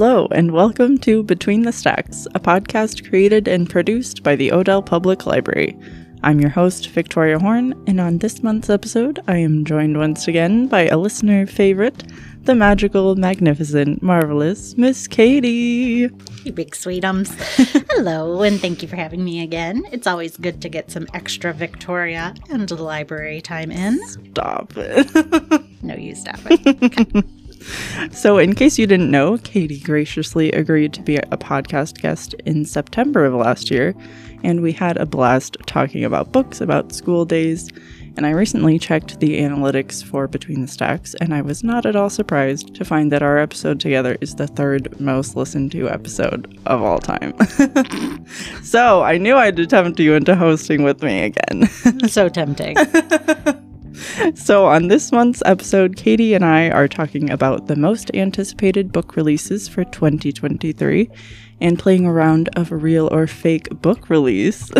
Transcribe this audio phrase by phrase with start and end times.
[0.00, 4.80] Hello, and welcome to Between the Stacks, a podcast created and produced by the Odell
[4.80, 5.76] Public Library.
[6.22, 10.68] I'm your host, Victoria Horn, and on this month's episode, I am joined once again
[10.68, 12.04] by a listener favorite,
[12.44, 16.08] the magical, magnificent, marvelous Miss Katie.
[16.44, 17.34] You big sweetums.
[17.90, 19.82] Hello, and thank you for having me again.
[19.90, 23.98] It's always good to get some extra Victoria and library time in.
[24.06, 25.64] Stop it.
[25.80, 27.24] No, you stop it.
[28.10, 32.64] So, in case you didn't know, Katie graciously agreed to be a podcast guest in
[32.64, 33.94] September of last year,
[34.42, 37.70] and we had a blast talking about books, about school days.
[38.16, 41.94] And I recently checked the analytics for Between the Stacks, and I was not at
[41.94, 46.58] all surprised to find that our episode together is the third most listened to episode
[46.66, 47.32] of all time.
[48.64, 51.68] so I knew I'd tempt you into hosting with me again.
[52.08, 52.76] so tempting.
[54.34, 59.16] So, on this month's episode, Katie and I are talking about the most anticipated book
[59.16, 61.10] releases for 2023
[61.60, 64.70] and playing a round of real or fake book release.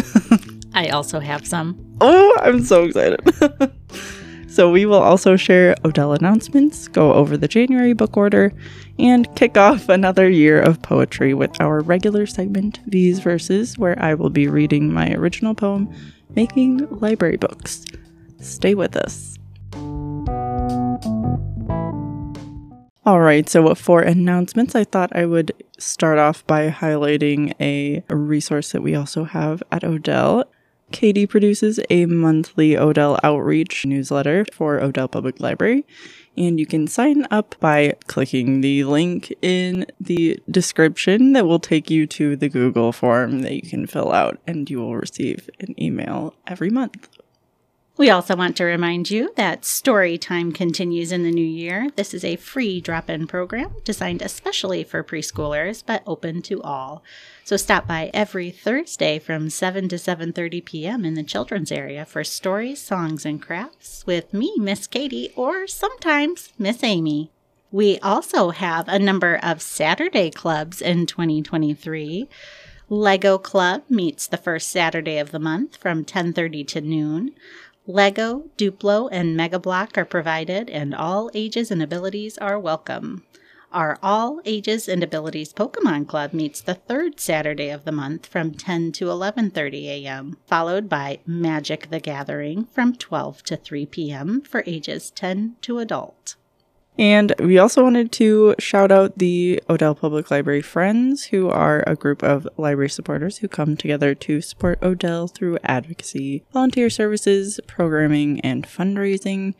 [0.74, 1.78] I also have some.
[2.00, 3.20] oh, I'm so excited.
[4.48, 8.52] so, we will also share Odell announcements, go over the January book order,
[8.98, 14.14] and kick off another year of poetry with our regular segment, These Verses, where I
[14.14, 15.92] will be reading my original poem,
[16.34, 17.84] Making Library Books.
[18.40, 19.38] Stay with us.
[23.08, 28.72] All right, so for announcements, I thought I would start off by highlighting a resource
[28.72, 30.44] that we also have at Odell.
[30.92, 35.86] Katie produces a monthly Odell outreach newsletter for Odell Public Library,
[36.36, 41.90] and you can sign up by clicking the link in the description that will take
[41.90, 45.74] you to the Google form that you can fill out, and you will receive an
[45.82, 47.08] email every month.
[47.98, 51.90] We also want to remind you that story time continues in the new year.
[51.96, 57.02] This is a free drop in program designed especially for preschoolers, but open to all.
[57.42, 61.04] So stop by every Thursday from 7 to 7:30 p.m.
[61.04, 66.52] in the children's area for stories, songs, and crafts with me, Miss Katie, or sometimes
[66.56, 67.32] Miss Amy.
[67.72, 72.28] We also have a number of Saturday clubs in 2023.
[72.90, 77.34] Lego Club meets the first Saturday of the month from 10:30 to noon.
[77.90, 83.24] Lego, Duplo, and Mega Block are provided, and all ages and abilities are welcome.
[83.72, 88.52] Our All Ages and Abilities Pokemon Club meets the third Saturday of the month from
[88.52, 94.42] 10 to 11:30 a.m., followed by Magic the Gathering from 12 to 3 p.m.
[94.42, 96.36] for ages 10 to adult.
[96.98, 101.94] And we also wanted to shout out the Odell Public Library Friends, who are a
[101.94, 108.40] group of library supporters who come together to support Odell through advocacy, volunteer services, programming,
[108.40, 109.54] and fundraising.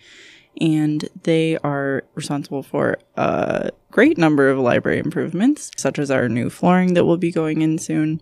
[0.61, 6.51] And they are responsible for a great number of library improvements, such as our new
[6.51, 8.21] flooring that will be going in soon.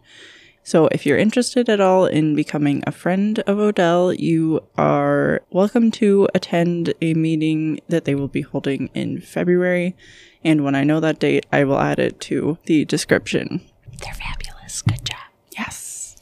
[0.66, 5.93] So, if you're interested at all in becoming a friend of Odell, you are welcome
[5.93, 9.94] to attend a meeting that they will be holding in February.
[10.43, 13.60] And when I know that date, I will add it to the description.
[14.03, 14.82] They're fabulous.
[14.82, 15.21] Good job.
[15.56, 16.16] Yes.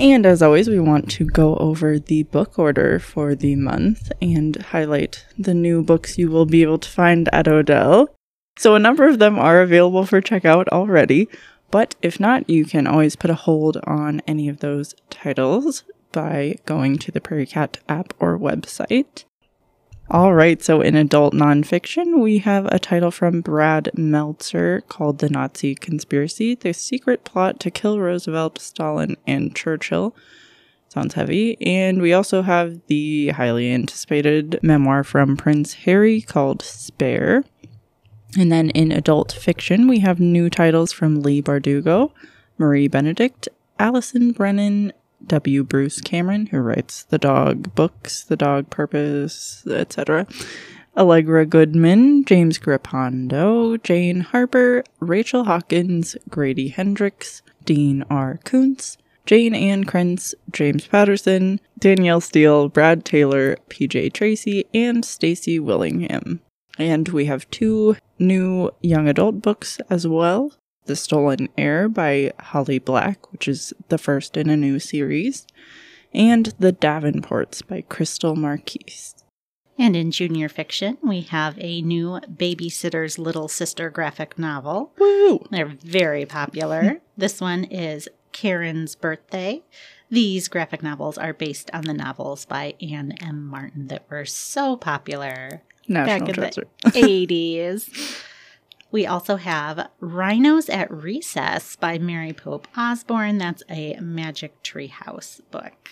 [0.00, 4.56] And as always, we want to go over the book order for the month and
[4.56, 8.08] highlight the new books you will be able to find at Odell.
[8.56, 11.28] So, a number of them are available for checkout already,
[11.70, 16.56] but if not, you can always put a hold on any of those titles by
[16.64, 19.24] going to the Prairie Cat app or website.
[20.10, 25.30] All right, so in adult nonfiction, we have a title from Brad Meltzer called The
[25.30, 30.14] Nazi Conspiracy The Secret Plot to Kill Roosevelt, Stalin, and Churchill.
[30.88, 31.56] Sounds heavy.
[31.60, 37.42] And we also have the highly anticipated memoir from Prince Harry called Spare.
[38.36, 42.10] And then in adult fiction, we have new titles from Leigh Bardugo,
[42.58, 44.92] Marie Benedict, Allison Brennan,
[45.26, 45.62] W.
[45.62, 50.26] Bruce Cameron, who writes the dog books, the dog purpose, etc.
[50.96, 58.38] Allegra Goodman, James Grippando, Jane Harper, Rachel Hawkins, Grady Hendrix, Dean R.
[58.44, 58.96] Koontz,
[59.26, 66.40] Jayne Ann Krentz, James Patterson, Danielle Steel, Brad Taylor, PJ Tracy, and Stacy Willingham.
[66.78, 70.52] And we have two new young adult books as well.
[70.86, 75.46] The Stolen Heir by Holly Black, which is the first in a new series,
[76.12, 79.14] and The Davenports by Krystal Marquis.
[79.78, 84.92] And in junior fiction, we have a new Babysitter's Little Sister graphic novel.
[84.98, 85.44] Woo!
[85.50, 86.82] They're very popular.
[86.82, 86.96] Hmm.
[87.16, 89.62] this one is Karen's Birthday.
[90.10, 93.44] These graphic novels are based on the novels by Anne M.
[93.44, 95.62] Martin that were so popular.
[95.88, 96.66] National back treasure.
[96.84, 98.20] in the 80s.
[98.94, 103.38] We also have Rhinos at Recess by Mary Pope Osborne.
[103.38, 105.90] That's a Magic Treehouse book.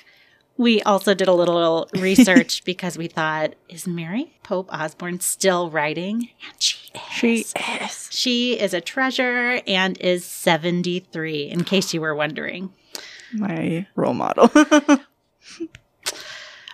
[0.56, 6.28] We also did a little research because we thought, is Mary Pope Osborne still writing?
[6.48, 7.02] And she is.
[7.10, 7.44] She
[7.82, 8.08] is.
[8.12, 12.70] She is a treasure and is 73, in case you were wondering.
[13.32, 14.48] my role model.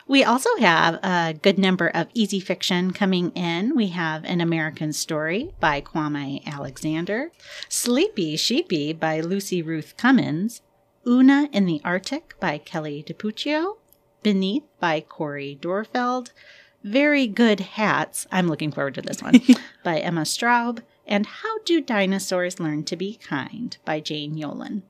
[0.09, 3.77] We also have a good number of easy fiction coming in.
[3.77, 7.31] We have An American Story by Kwame Alexander,
[7.69, 10.63] Sleepy Sheepy by Lucy Ruth Cummins,
[11.07, 13.77] Oona in the Arctic by Kelly DiPucchio,
[14.23, 16.31] Beneath by Cori Doerrfeld,
[16.83, 19.43] Very Good Hats, I'm looking forward to this one,
[19.85, 24.85] by Emma Straub, and How Do Dinosaurs Learn to Be Kind by Jane Yolen.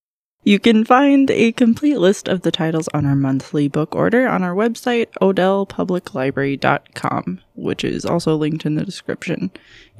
[0.48, 4.42] You can find a complete list of the titles on our monthly book order on
[4.42, 9.50] our website, odellpubliclibrary.com, which is also linked in the description.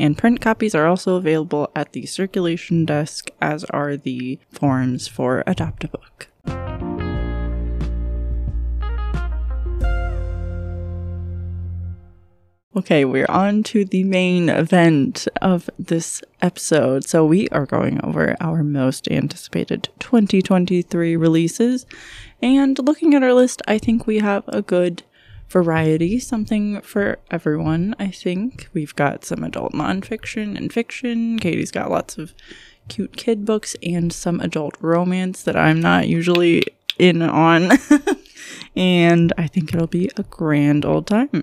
[0.00, 5.44] And print copies are also available at the circulation desk, as are the forms for
[5.46, 6.28] Adopt a Book.
[12.78, 17.02] Okay, we're on to the main event of this episode.
[17.04, 21.86] So, we are going over our most anticipated 2023 releases.
[22.40, 25.02] And looking at our list, I think we have a good
[25.48, 27.96] variety, something for everyone.
[27.98, 31.40] I think we've got some adult nonfiction and fiction.
[31.40, 32.32] Katie's got lots of
[32.86, 36.62] cute kid books and some adult romance that I'm not usually
[36.96, 37.72] in on.
[38.76, 41.42] and I think it'll be a grand old time.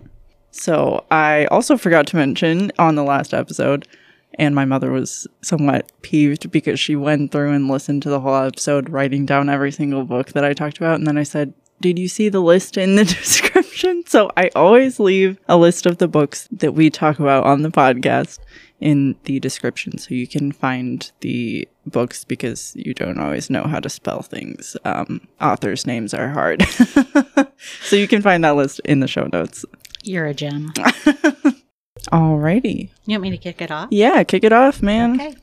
[0.55, 3.87] So I also forgot to mention on the last episode,
[4.35, 8.35] and my mother was somewhat peeved because she went through and listened to the whole
[8.35, 10.95] episode, writing down every single book that I talked about.
[10.95, 14.03] And then I said, Did you see the list in the description?
[14.07, 17.69] So I always leave a list of the books that we talk about on the
[17.69, 18.39] podcast
[18.79, 23.79] in the description so you can find the books because you don't always know how
[23.79, 24.75] to spell things.
[24.85, 26.63] Um, authors' names are hard.
[27.81, 29.65] so you can find that list in the show notes.
[30.05, 30.71] You're a gem.
[32.11, 32.89] Alrighty.
[33.05, 33.89] You want me to kick it off?
[33.91, 35.19] Yeah, kick it off, man.
[35.19, 35.35] Okay.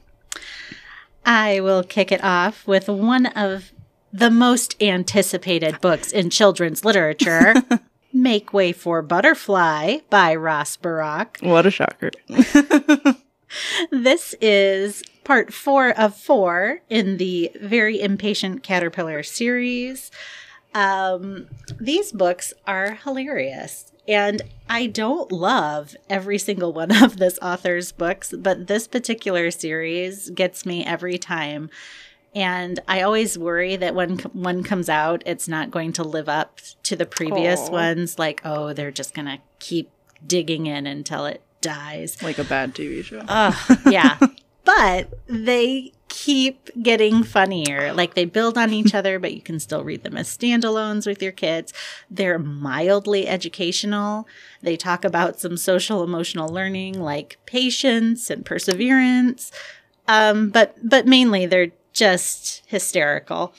[1.24, 3.72] I will kick it off with one of
[4.12, 7.54] the most anticipated books in children's literature
[8.12, 11.42] Make Way for Butterfly by Ross Burach.
[11.42, 12.10] What a shocker.
[13.90, 20.10] This is part four of four in the Very Impatient Caterpillar series.
[20.74, 21.48] Um,
[21.80, 23.92] these books are hilarious.
[24.08, 30.30] And I don't love every single one of this author's books, but this particular series
[30.30, 31.70] gets me every time.
[32.34, 36.60] And I always worry that when one comes out, it's not going to live up
[36.84, 37.72] to the previous Aw.
[37.72, 38.18] ones.
[38.18, 39.90] Like, oh, they're just going to keep
[40.26, 42.22] digging in until it dies.
[42.22, 43.22] like a bad TV show.
[43.28, 44.18] Ugh, yeah.
[44.64, 47.94] but they keep getting funnier.
[47.94, 51.22] Like they build on each other, but you can still read them as standalones with
[51.22, 51.72] your kids.
[52.10, 54.28] They're mildly educational.
[54.60, 59.50] They talk about some social emotional learning like patience and perseverance.
[60.06, 63.54] Um, but but mainly they're just hysterical.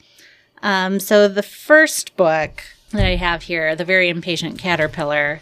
[0.62, 2.62] Um, so the first book
[2.92, 5.40] that I have here, The Very Impatient Caterpillar,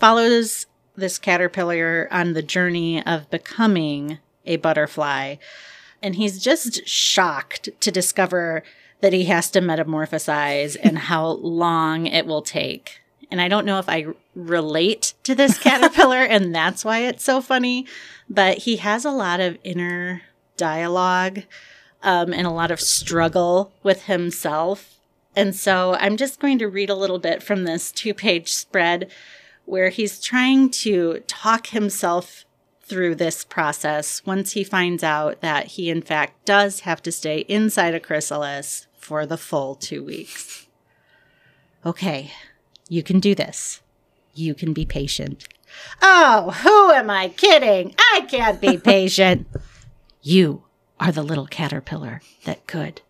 [0.00, 0.66] follows
[0.96, 5.36] this caterpillar on the journey of becoming a butterfly.
[6.02, 8.62] And he's just shocked to discover
[9.00, 13.00] that he has to metamorphosize and how long it will take.
[13.30, 17.40] And I don't know if I relate to this caterpillar, and that's why it's so
[17.40, 17.86] funny,
[18.28, 20.22] but he has a lot of inner
[20.56, 21.42] dialogue
[22.02, 24.98] um, and a lot of struggle with himself.
[25.36, 29.10] And so I'm just going to read a little bit from this two page spread
[29.66, 32.44] where he's trying to talk himself
[32.88, 37.40] through this process once he finds out that he, in fact, does have to stay
[37.40, 40.66] inside a chrysalis for the full two weeks.
[41.84, 42.32] Okay,
[42.88, 43.80] you can do this.
[44.34, 45.46] You can be patient.
[46.00, 47.94] Oh, who am I kidding?
[47.98, 49.46] I can't be patient.
[50.22, 50.64] you
[50.98, 53.02] are the little caterpillar that could.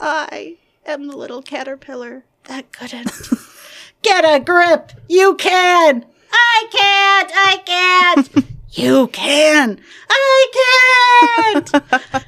[0.00, 3.12] I am the little caterpillar that couldn't.
[4.02, 4.92] Get a grip!
[5.08, 6.06] You can!
[6.32, 7.32] I can't!
[7.34, 8.46] I can't!
[8.72, 9.80] you can!
[10.10, 12.24] I can't!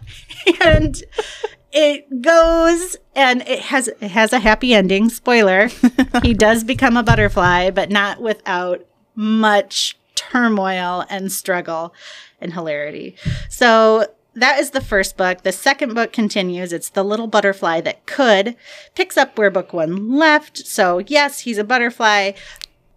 [0.63, 1.03] and
[1.73, 5.09] it goes and it has it has a happy ending.
[5.09, 5.69] Spoiler.
[6.23, 11.93] he does become a butterfly, but not without much turmoil and struggle
[12.41, 13.17] and hilarity.
[13.49, 15.43] So that is the first book.
[15.43, 16.73] The second book continues.
[16.73, 18.57] It's The Little Butterfly That Could,
[18.95, 20.67] picks up where book one left.
[20.67, 22.33] So, yes, he's a butterfly,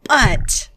[0.04, 0.70] but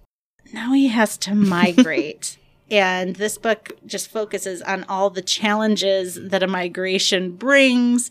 [0.53, 2.37] now he has to migrate.
[2.71, 8.11] and this book just focuses on all the challenges that a migration brings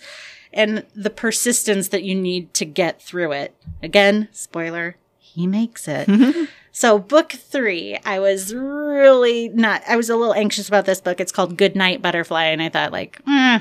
[0.52, 3.56] and the persistence that you need to get through it.
[3.82, 6.50] Again, spoiler, he makes it.
[6.72, 11.20] so, book three, I was really not, I was a little anxious about this book.
[11.20, 12.46] It's called Good Night Butterfly.
[12.46, 13.60] And I thought, like, eh,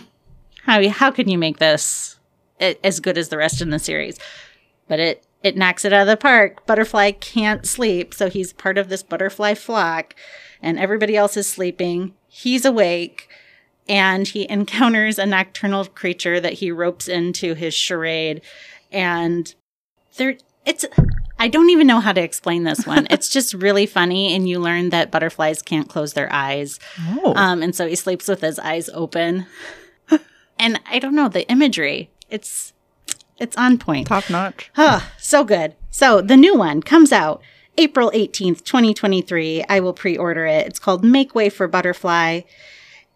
[0.65, 2.19] how, how can you make this
[2.59, 4.19] as good as the rest in the series?
[4.89, 6.67] But it, it knocks it out of the park.
[6.67, 10.15] Butterfly can't sleep, so he's part of this butterfly flock,
[10.63, 12.15] and everybody else is sleeping.
[12.29, 13.29] He's awake
[13.89, 18.43] and he encounters a nocturnal creature that he ropes into his charade
[18.93, 19.55] and
[20.17, 20.85] there it's
[21.41, 23.07] I don't even know how to explain this one.
[23.11, 26.79] it's just really funny and you learn that butterflies can't close their eyes.
[27.01, 27.33] Oh.
[27.35, 29.47] Um and so he sleeps with his eyes open.
[30.59, 32.11] and I don't know the imagery.
[32.29, 32.73] It's
[33.39, 34.07] it's on point.
[34.07, 34.71] Top notch.
[34.77, 35.75] Oh, so good.
[35.91, 37.43] So the new one comes out
[37.77, 39.65] April 18th, 2023.
[39.69, 40.67] I will pre-order it.
[40.67, 42.41] It's called Make Way for Butterfly.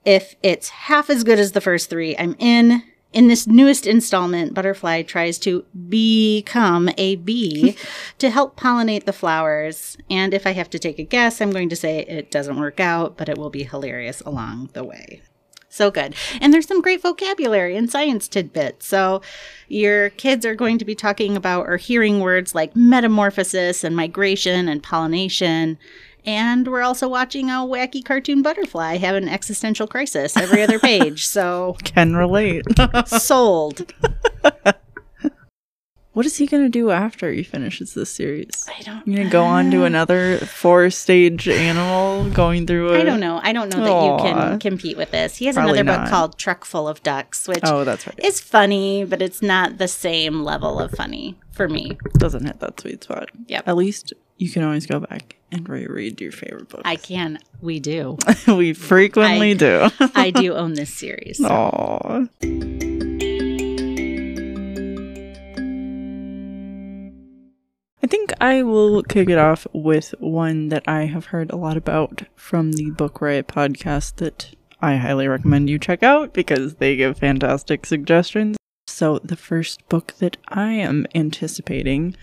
[0.05, 2.85] If it's half as good as the first three, I'm in.
[3.12, 7.76] In this newest installment, Butterfly tries to become a bee
[8.19, 9.99] to help pollinate the flowers.
[10.09, 12.81] And if I have to take a guess, I'm going to say it doesn't work
[12.81, 15.21] out, but it will be hilarious along the way.
[15.73, 16.14] So good.
[16.41, 18.87] And there's some great vocabulary and science tidbits.
[18.87, 19.23] So
[19.69, 24.69] your kids are going to be talking about or hearing words like metamorphosis and migration
[24.69, 25.79] and pollination
[26.25, 31.26] and we're also watching a wacky cartoon butterfly have an existential crisis every other page.
[31.26, 32.64] So can relate.
[33.07, 33.93] sold.
[36.12, 38.66] What is he going to do after he finishes this series?
[38.69, 39.07] I don't.
[39.07, 42.95] You going to go on to another four-stage animal going through?
[42.95, 43.40] I don't know.
[43.42, 44.23] I don't know Aww.
[44.23, 45.37] that you can compete with this.
[45.37, 46.04] He has Probably another not.
[46.04, 48.19] book called Truck Full of Ducks, which oh, that's right.
[48.23, 51.97] is funny, but it's not the same level of funny for me.
[52.19, 53.31] Doesn't hit that sweet spot.
[53.47, 53.66] Yep.
[53.66, 56.83] At least you can always go back and reread your favorite books.
[56.85, 57.38] I can.
[57.62, 58.19] We do.
[58.49, 59.90] we frequently I, do.
[60.14, 61.38] I do own this series.
[61.38, 62.28] So.
[68.04, 71.76] I think I will kick it off with one that I have heard a lot
[71.76, 76.97] about from the Book Riot podcast that I highly recommend you check out because they
[76.97, 78.56] give fantastic suggestions.
[78.88, 82.16] So, the first book that I am anticipating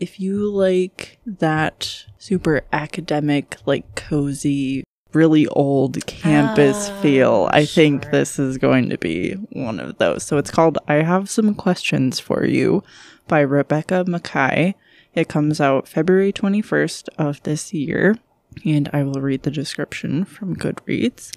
[0.00, 7.74] if you like that super academic, like cozy, really old campus oh, feel, I sure.
[7.74, 10.24] think this is going to be one of those.
[10.24, 12.82] So it's called I Have Some Questions for You
[13.28, 14.74] by Rebecca Makkai.
[15.14, 18.16] It comes out February 21st of this year,
[18.64, 21.30] and I will read the description from Goodreads.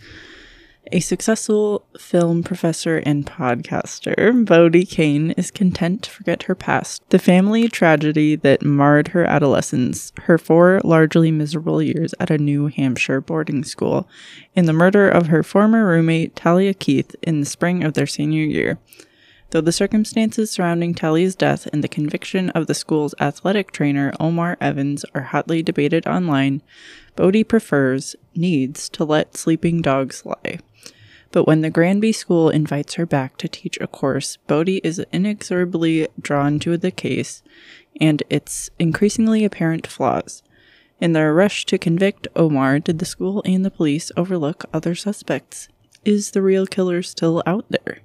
[0.92, 7.20] A successful film professor and podcaster, Bodie Kane is content to forget her past, the
[7.20, 13.22] family tragedy that marred her adolescence, her four largely miserable years at a New Hampshire
[13.22, 14.08] boarding school,
[14.56, 18.44] and the murder of her former roommate, Talia Keith, in the spring of their senior
[18.44, 18.80] year.
[19.52, 24.58] Though the circumstances surrounding Talia's death and the conviction of the school's athletic trainer, Omar
[24.60, 26.62] Evans, are hotly debated online,
[27.16, 30.60] Bodie prefers, needs, to let sleeping dogs lie.
[31.32, 36.08] But when the Granby School invites her back to teach a course, Bodie is inexorably
[36.20, 37.42] drawn to the case
[38.02, 40.44] and its increasingly apparent flaws.
[41.00, 45.70] In their rush to convict Omar, did the school and the police overlook other suspects?
[46.04, 48.00] Is the real killer still out there?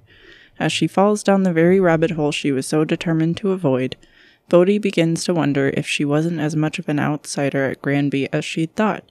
[0.63, 3.97] As she falls down the very rabbit hole she was so determined to avoid,
[4.49, 8.45] Bodie begins to wonder if she wasn't as much of an outsider at Granby as
[8.45, 9.05] she'd thought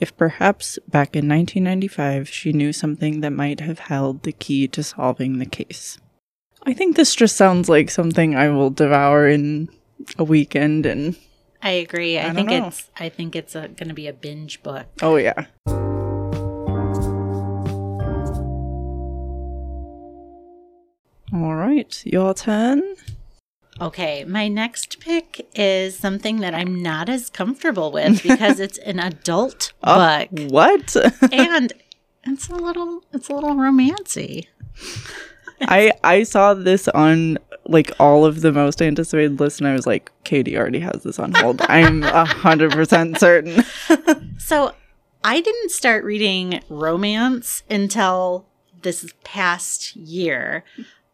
[0.00, 4.82] if perhaps back in 1995 she knew something that might have held the key to
[4.82, 5.98] solving the case.
[6.64, 9.68] I think this just sounds like something I will devour in
[10.18, 11.16] a weekend and
[11.62, 12.18] I agree.
[12.18, 12.68] I, I think know.
[12.68, 14.86] it's I think it's going to be a binge book.
[15.02, 15.46] Oh yeah.
[21.32, 22.82] All right, your turn.
[23.80, 28.98] Okay, my next pick is something that I'm not as comfortable with because it's an
[28.98, 30.50] adult uh, book.
[30.50, 30.96] What?
[31.32, 31.72] and
[32.24, 34.46] it's a little it's a little romancy.
[35.60, 39.86] I I saw this on like all of the most anticipated lists and I was
[39.86, 41.60] like, Katie already has this on hold.
[41.62, 43.64] I'm a hundred percent certain.
[44.38, 44.74] so
[45.22, 48.46] I didn't start reading romance until
[48.82, 50.64] this past year.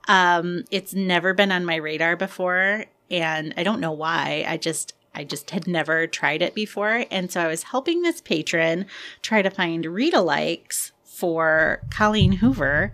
[0.08, 4.44] Um, it's never been on my radar before, and I don't know why.
[4.46, 8.20] I just I just had never tried it before, and so I was helping this
[8.20, 8.86] patron
[9.22, 12.92] try to find read alikes for Colleen Hoover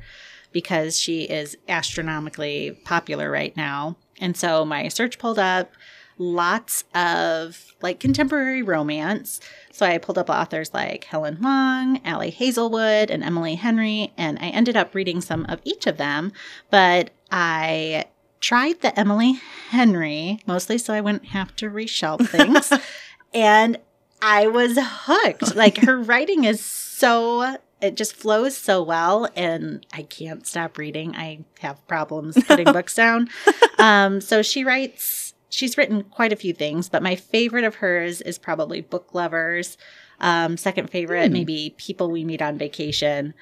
[0.53, 3.97] because she is astronomically popular right now.
[4.21, 5.73] And so my search pulled up
[6.21, 9.41] lots of like contemporary romance.
[9.73, 14.49] So I pulled up authors like Helen Hoang, Ali Hazelwood, and Emily Henry, and I
[14.49, 16.33] ended up reading some of each of them.
[16.71, 18.05] But I
[18.41, 22.71] tried the Emily Henry mostly so I wouldn't have to reshelf things.
[23.33, 23.79] and
[24.21, 25.57] I was hooked.
[25.57, 31.17] Like her writing is so it just flows so well and I can't stop reading.
[31.17, 33.31] I have problems putting books down.
[33.79, 38.21] Um, so she writes she's written quite a few things, but my favorite of hers
[38.23, 39.77] is probably Book Lovers.
[40.21, 41.33] Um, second favorite, Hmm.
[41.35, 43.35] maybe People We Meet on Vacation.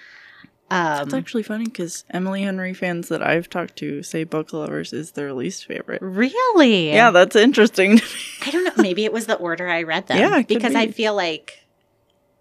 [0.71, 4.93] Um, It's actually funny because Emily Henry fans that I've talked to say Book Lovers
[4.93, 6.03] is their least favorite.
[6.03, 6.91] really?
[6.93, 8.00] Yeah, that's interesting.
[8.45, 8.83] I don't know.
[8.83, 10.19] Maybe it was the order I read them.
[10.19, 11.65] Yeah, because I feel like,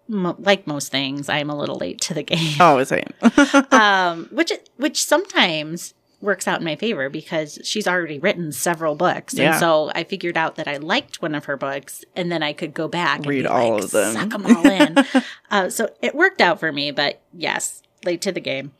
[0.08, 2.54] mo- like most things, I'm a little late to the game.
[2.60, 3.08] oh, same.
[3.72, 9.34] um, which which sometimes works out in my favor because she's already written several books,
[9.34, 9.50] Yeah.
[9.52, 12.52] and so I figured out that I liked one of her books, and then I
[12.52, 14.12] could go back and Read all like, of them.
[14.14, 14.98] suck them all in.
[15.50, 18.72] uh, so it worked out for me, but yes, late to the game.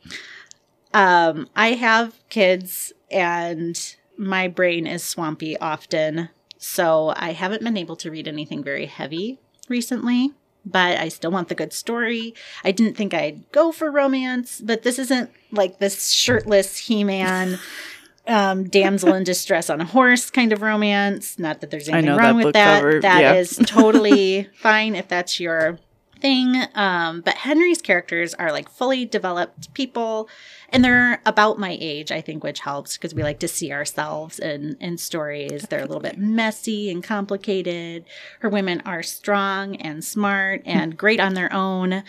[0.93, 3.79] Um, I have kids, and
[4.17, 9.39] my brain is swampy often, so I haven't been able to read anything very heavy
[9.69, 10.33] recently.
[10.71, 12.33] But I still want the good story.
[12.63, 17.59] I didn't think I'd go for romance, but this isn't like this shirtless He Man,
[18.27, 21.39] um, damsel in distress on a horse kind of romance.
[21.39, 22.81] Not that there's anything wrong that with that.
[22.81, 23.33] cover, That yeah.
[23.33, 25.79] is totally fine if that's your
[26.21, 26.55] thing.
[26.75, 30.27] Um, but Henry's characters are like fully developed people,
[30.69, 34.39] and they're about my age, I think, which helps because we like to see ourselves
[34.39, 35.63] in in stories.
[35.69, 38.05] They're a little bit messy and complicated.
[38.39, 42.03] Her women are strong and smart and great on their own.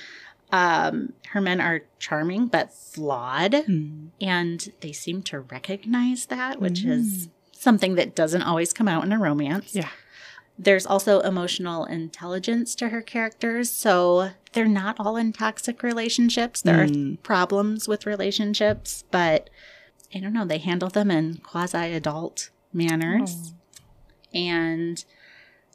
[0.53, 4.07] Um, her men are charming but flawed, Hmm.
[4.21, 9.13] and they seem to recognize that, which is something that doesn't always come out in
[9.13, 9.75] a romance.
[9.77, 9.91] Yeah.
[10.63, 16.61] There's also emotional intelligence to her characters, so they're not all in toxic relationships.
[16.61, 17.15] There Mm.
[17.15, 19.49] are problems with relationships, but
[20.15, 23.55] I don't know, they handle them in quasi adult manners.
[24.35, 25.03] And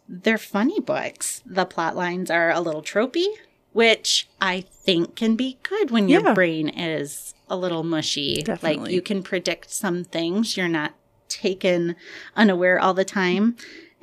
[0.07, 1.41] they're funny books.
[1.47, 3.25] The plot lines are a little tropey,
[3.73, 6.33] which I think can be good when your Yeah.
[6.35, 8.43] brain is a little mushy.
[8.61, 10.93] Like you can predict some things, you're not
[11.27, 11.95] taken
[12.35, 13.55] unaware all the time.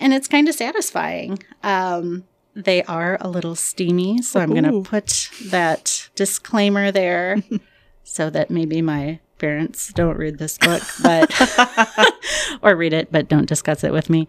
[0.02, 1.38] And it's kind of satisfying.
[1.62, 7.42] Um, they are a little steamy, so I'm going to put that disclaimer there
[8.02, 11.32] so that maybe my parents don't read this book, but
[12.62, 14.26] or read it, but don't discuss it with me.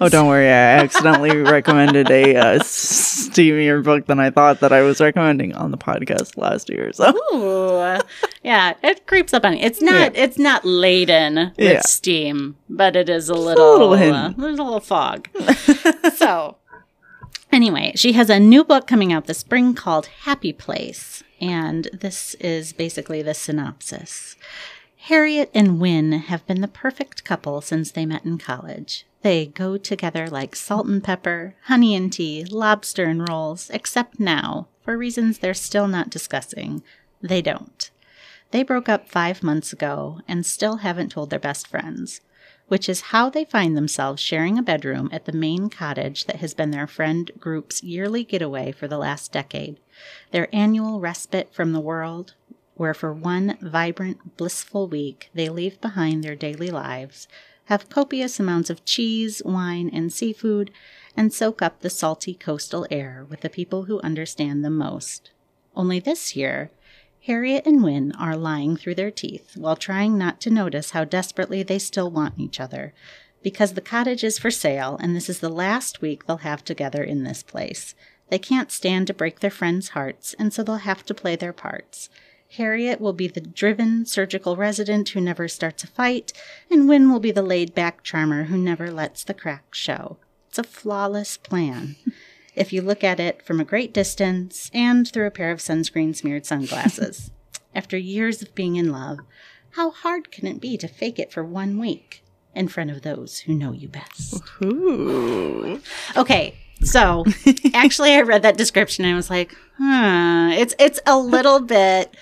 [0.00, 0.48] Oh, don't worry.
[0.48, 5.70] I accidentally recommended a uh, steamier book than I thought that I was recommending on
[5.70, 6.92] the podcast last year.
[6.92, 8.00] So Ooh,
[8.42, 9.60] yeah, it creeps up on you.
[9.64, 10.16] It's not.
[10.16, 11.80] It's not laden with Yeah.
[11.82, 15.28] steam, but it is a a little, little uh, there's a little fog.
[16.16, 16.56] so,
[17.52, 22.34] anyway, she has a new book coming out this spring called Happy Place, and this
[22.34, 24.36] is basically the synopsis.
[25.06, 29.04] Harriet and Wynne have been the perfect couple since they met in college.
[29.22, 34.68] They go together like salt and pepper, honey and tea, lobster and rolls, except now,
[34.84, 36.84] for reasons they're still not discussing,
[37.20, 37.90] they don't.
[38.52, 42.20] They broke up five months ago and still haven't told their best friends,
[42.68, 46.54] which is how they find themselves sharing a bedroom at the Maine cottage that has
[46.54, 49.80] been their friend group's yearly getaway for the last decade,
[50.30, 52.34] their annual respite from the world,
[52.74, 57.28] where for one vibrant, blissful week they leave behind their daily lives,
[57.66, 60.70] have copious amounts of cheese, wine, and seafood,
[61.16, 65.30] and soak up the salty coastal air with the people who understand them most.
[65.76, 66.70] Only this year,
[67.26, 71.62] Harriet and Wynne are lying through their teeth while trying not to notice how desperately
[71.62, 72.94] they still want each other,
[73.42, 77.02] because the cottage is for sale and this is the last week they'll have together
[77.02, 77.94] in this place.
[78.28, 81.52] They can't stand to break their friends' hearts, and so they'll have to play their
[81.52, 82.08] parts.
[82.56, 86.34] Harriet will be the driven, surgical resident who never starts a fight,
[86.70, 90.18] and Wynne will be the laid back charmer who never lets the cracks show.
[90.48, 91.96] It's a flawless plan.
[92.54, 96.14] if you look at it from a great distance and through a pair of sunscreen
[96.14, 97.30] smeared sunglasses.
[97.74, 99.20] After years of being in love,
[99.70, 102.22] how hard can it be to fake it for one week
[102.54, 104.42] in front of those who know you best?
[104.62, 105.80] Ooh.
[106.18, 107.24] Okay, so
[107.72, 112.14] actually, I read that description and I was like, huh, it's it's a little bit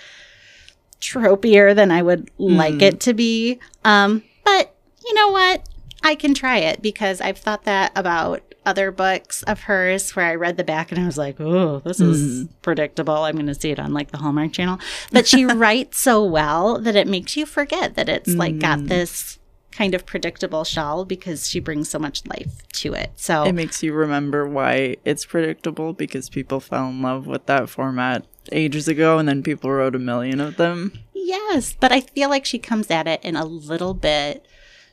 [1.01, 2.81] tropier than I would like hmm.
[2.83, 3.59] it to be.
[3.85, 5.69] Um, but you know what?
[6.03, 10.35] I can try it because I've thought that about other books of hers where I
[10.35, 12.53] read the back and I was like, oh, this is hmm.
[12.63, 13.15] predictable.
[13.15, 14.79] I'm going to see it on like the Hallmark Channel.
[15.11, 18.87] But she writes so well that it makes you forget that it's like got hmm.
[18.87, 19.40] this
[19.73, 23.13] kind of predictable shawl because she brings so much life to it.
[23.17, 27.69] So It makes you remember why it's predictable because people fell in love with that
[27.69, 30.93] format ages ago and then people wrote a million of them.
[31.15, 34.45] Yes, but I feel like she comes at it in a little bit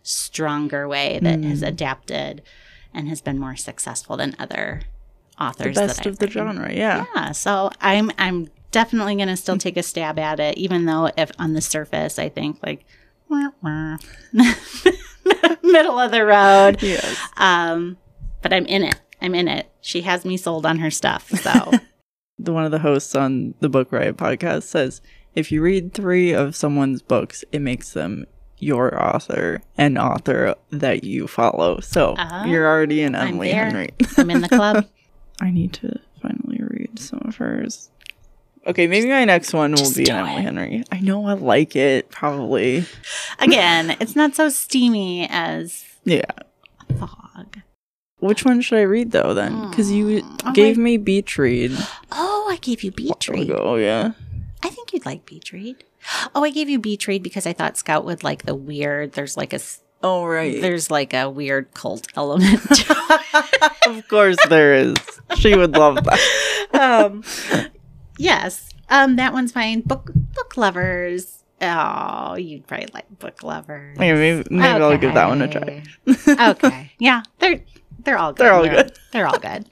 [0.04, 1.68] stronger way that has mm.
[1.68, 2.42] adapted
[2.94, 4.82] and has been more successful than other
[5.38, 5.76] The authors.
[5.76, 6.56] best that of I've the written.
[6.56, 7.06] genre, yeah.
[7.16, 11.32] Yeah, so I'm I'm definitely gonna still take a stab at it, even though if
[11.40, 12.86] on the surface I think like.
[15.64, 16.82] middle of the road.
[16.82, 17.18] Yes.
[17.38, 17.98] Um,
[18.42, 19.00] but I'm in it.
[19.22, 19.70] I'm in it.
[19.82, 21.30] She has me sold on her stuff.
[21.30, 21.72] So
[22.40, 25.02] The one of the hosts on the Book Riot podcast says
[25.34, 28.26] if you read three of someone's books, it makes them
[28.60, 31.80] your author and author that you follow.
[31.80, 33.50] So Ah, you're already in I'm Emily.
[33.50, 33.90] Henry.
[34.18, 34.86] I'm in the club.
[35.42, 37.90] I need to finally read some of hers.
[38.68, 40.42] Okay, maybe my next one will be an Emily.
[40.42, 40.84] Henry.
[40.92, 42.86] I know I like it, probably.
[43.40, 46.26] Again, it's not so steamy as Yeah.
[47.00, 47.62] fog.
[48.20, 49.70] Which one should I read though then?
[49.70, 51.72] Because you Oh, gave I- me Beach Read.
[52.12, 53.52] Oh, I gave you beach read.
[53.52, 54.12] Oh yeah.
[54.64, 55.84] I think you'd like beach read.
[56.34, 59.14] Oh, I gave you beach read because I thought Scout would like the weird.
[59.14, 59.60] There's like a
[60.04, 60.60] Oh right.
[60.62, 62.90] there's like a weird cult element.
[63.86, 64.96] of course there is.
[65.38, 66.20] She would love that.
[66.74, 67.24] um,
[68.18, 69.82] yes, um, that one's fine.
[69.82, 71.44] Book book lovers.
[71.62, 73.98] Oh, you'd probably like book lovers.
[73.98, 75.84] Okay, maybe, maybe I'll give that one a try.
[76.08, 76.50] Okay.
[76.50, 76.92] okay.
[77.00, 77.62] Yeah, they're
[78.04, 78.46] they're all good.
[78.46, 79.00] They're all good.
[79.12, 79.70] They're all good.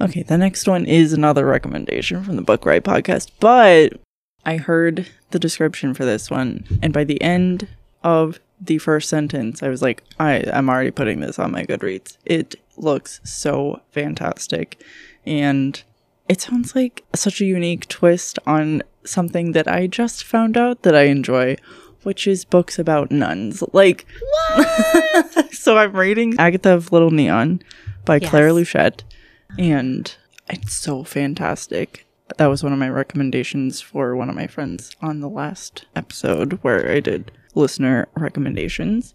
[0.00, 3.94] Okay, the next one is another recommendation from the Book Riot podcast, but
[4.44, 7.68] I heard the description for this one, and by the end
[8.04, 12.16] of the first sentence, I was like, I, I'm already putting this on my Goodreads.
[12.24, 14.80] It looks so fantastic,
[15.26, 15.82] and
[16.28, 20.94] it sounds like such a unique twist on something that I just found out that
[20.94, 21.56] I enjoy,
[22.04, 23.62] which is books about nuns.
[23.72, 24.06] Like,
[25.50, 27.60] so I'm reading Agatha of Little Neon
[28.04, 28.30] by Yes.
[28.30, 29.02] Claire Luchette,
[29.58, 30.14] and
[30.48, 32.06] it's so fantastic.
[32.38, 36.54] That was one of my recommendations for one of my friends on the last episode
[36.62, 39.14] where I did listener recommendations.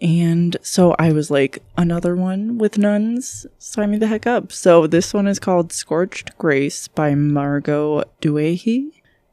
[0.00, 3.46] And so I was like, another one with nuns?
[3.58, 4.52] Sign me the heck up.
[4.52, 8.90] So this one is called Scorched Grace by Margot Douaihy.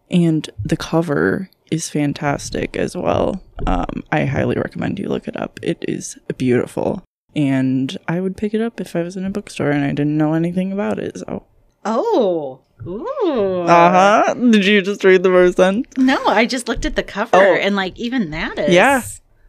[0.10, 3.42] And the cover is fantastic as well.
[3.66, 5.60] Um, I highly recommend you look it up.
[5.64, 7.04] It is beautiful.
[7.36, 10.18] And I would pick it up if I was in a bookstore and I didn't
[10.18, 11.18] know anything about it.
[11.20, 11.46] So,
[11.86, 12.62] Oh.
[12.86, 13.62] Ooh.
[13.62, 14.34] uh huh.
[14.34, 15.88] Did you just read the first sentence?
[15.98, 17.56] No, I just looked at the cover Oh.
[17.56, 19.02] and like even that is Yeah.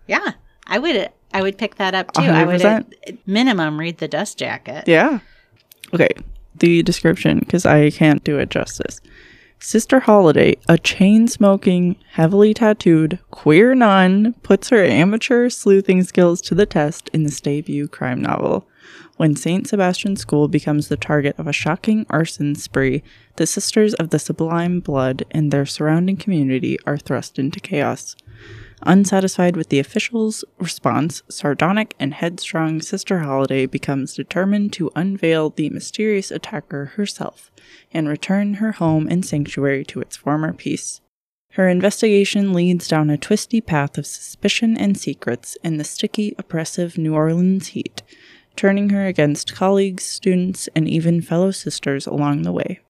[0.07, 0.33] Yeah.
[0.67, 2.23] I would I would pick that up too.
[2.23, 2.87] I would at
[3.27, 4.85] minimum read the dust jacket.
[4.87, 5.21] Yeah.
[5.95, 6.11] Okay.
[6.55, 9.01] The description, because I can't do it justice.
[9.59, 16.55] Sister Holiday, a chain smoking, heavily tattooed, queer nun, puts her amateur sleuthing skills to
[16.55, 18.67] the test in this debut crime novel.
[19.23, 19.69] When St.
[19.69, 23.05] Sebastian School becomes the target of a shocking arson spree,
[23.37, 28.17] the Sisters of the Sublime Blood and their surrounding community are thrust into chaos.
[28.83, 35.71] Unsatisfied with the officials' response, sardonic and headstrong Sister Holiday becomes determined to unveil the
[35.71, 37.53] mysterious attacker herself
[37.93, 41.01] and return her home and sanctuary to its former peace.
[41.53, 46.99] Her investigation leads down a twisty path of suspicion and secrets in the sticky, oppressive
[46.99, 48.03] New Orleans heat,
[48.57, 52.81] turning her against colleagues, students, and even fellow sisters along the way.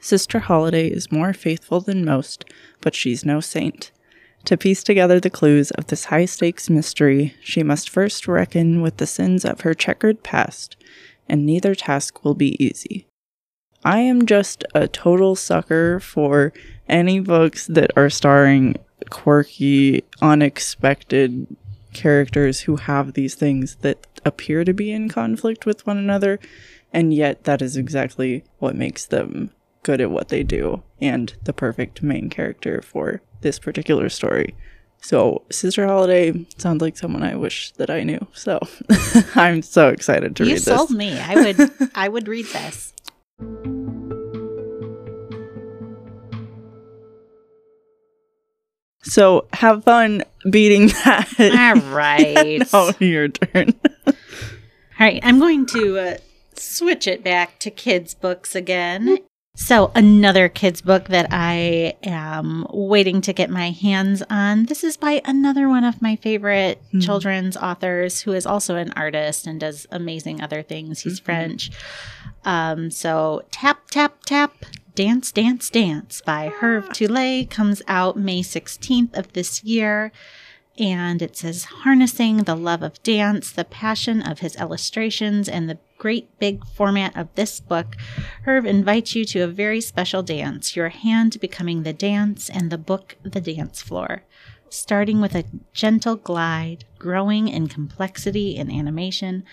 [0.00, 2.44] Sister Holiday is more faithful than most,
[2.80, 3.90] but she's no saint.
[4.44, 8.98] To piece together the clues of this high stakes mystery, she must first reckon with
[8.98, 10.76] the sins of her checkered past,
[11.28, 13.06] and neither task will be easy.
[13.84, 16.52] I am just a total sucker for
[16.88, 18.76] any books that are starring
[19.10, 21.46] quirky, unexpected
[21.92, 26.38] characters who have these things that appear to be in conflict with one another,
[26.92, 29.50] and yet that is exactly what makes them
[29.82, 34.54] good at what they do and the perfect main character for this particular story.
[35.00, 38.26] So, Sister Holiday sounds like someone I wish that I knew.
[38.32, 38.58] So,
[39.34, 40.66] I'm so excited to you read this.
[40.66, 41.18] You sold me.
[41.18, 42.92] I would I would read this.
[49.08, 51.34] So, have fun beating that.
[51.40, 52.62] All right.
[52.72, 53.74] oh, your turn.
[54.06, 54.14] All
[55.00, 56.16] right, I'm going to uh,
[56.54, 59.18] switch it back to kids' books again.
[59.56, 64.66] So, another kids' book that I am waiting to get my hands on.
[64.66, 69.48] This is by another one of my favorite children's authors who is also an artist
[69.48, 71.00] and does amazing other things.
[71.00, 71.70] He's French.
[72.44, 74.52] Um, so, Tap, Tap, Tap
[74.98, 76.92] Dance, Dance, Dance by Herve ah.
[76.92, 80.10] Tullet comes out May 16th of this year.
[80.76, 85.78] And it says, harnessing the love of dance, the passion of his illustrations, and the
[85.98, 87.94] great big format of this book,
[88.42, 92.76] Herve invites you to a very special dance, your hand becoming the dance and the
[92.76, 94.24] book the dance floor.
[94.70, 99.44] Starting with a gentle glide, growing in complexity and animation,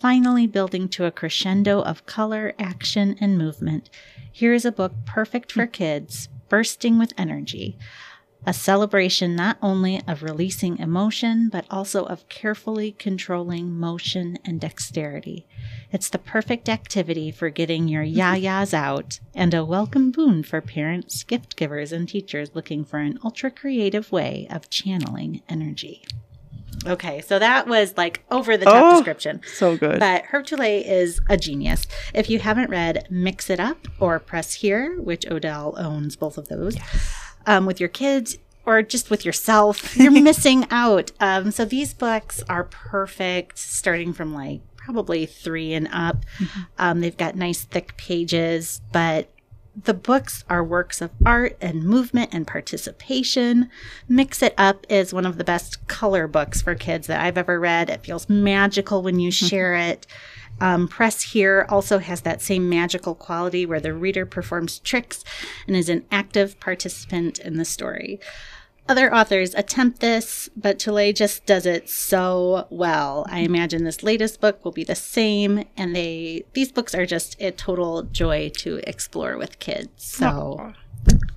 [0.00, 3.90] finally building to a crescendo of color, action, and movement.
[4.30, 7.78] Here is a book perfect for kids, bursting with energy
[8.44, 15.46] a celebration not only of releasing emotion, but also of carefully controlling motion and dexterity.
[15.92, 21.22] It's the perfect activity for getting your yayas out and a welcome boon for parents,
[21.22, 26.04] gift givers, and teachers looking for an ultra creative way of channeling energy.
[26.84, 29.40] Okay, so that was like over the top Oh, description.
[29.54, 30.00] So good.
[30.00, 31.86] But Herve Tullet is a genius.
[32.12, 36.48] If you haven't read Mix It Up or Press Here, which Odell owns both of
[36.48, 36.76] those,
[37.46, 41.10] um, with your kids or just with yourself, you're missing out.
[41.20, 46.24] Um, so these books are perfect, starting from like probably three and up.
[46.78, 49.28] Um, they've got nice thick pages, but
[49.80, 53.70] the books are works of art and movement and participation.
[54.08, 57.58] Mix It Up is one of the best color books for kids that I've ever
[57.58, 57.88] read.
[57.88, 60.06] It feels magical when you share it.
[60.60, 65.24] Um, Press Here also has that same magical quality where the reader performs tricks
[65.66, 68.20] and is an active participant in the story.
[68.88, 73.24] Other authors attempt this, but Tullet just does it so well.
[73.28, 77.40] I imagine this latest book will be the same, and they these books are just
[77.40, 79.90] a total joy to explore with kids.
[79.96, 80.72] So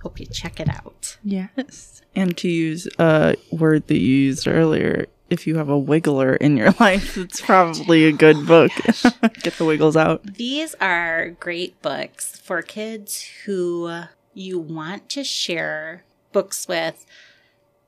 [0.01, 1.17] hope you check it out.
[1.23, 1.91] Yes.
[2.17, 6.55] And to use a word that you used earlier, if you have a wiggler in
[6.55, 8.71] your life, it's probably a good book.
[9.03, 10.23] Oh get the wiggles out.
[10.23, 17.05] These are great books for kids who you want to share books with,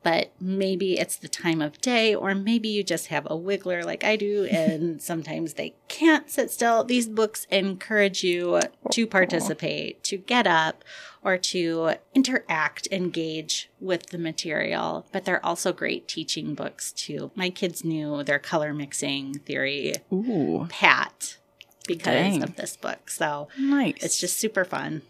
[0.03, 4.03] but maybe it's the time of day, or maybe you just have a wiggler like
[4.03, 6.83] I do, and sometimes they can't sit still.
[6.83, 8.59] These books encourage you
[8.91, 10.83] to participate, to get up,
[11.27, 15.05] or to interact, engage with the material.
[15.11, 17.31] But they're also great teaching books, too.
[17.35, 21.37] My kids knew their color mixing theory Ooh, pat
[21.85, 22.43] because Dang.
[22.43, 23.09] of this book.
[23.09, 23.95] So nice.
[24.01, 25.01] it's just super fun.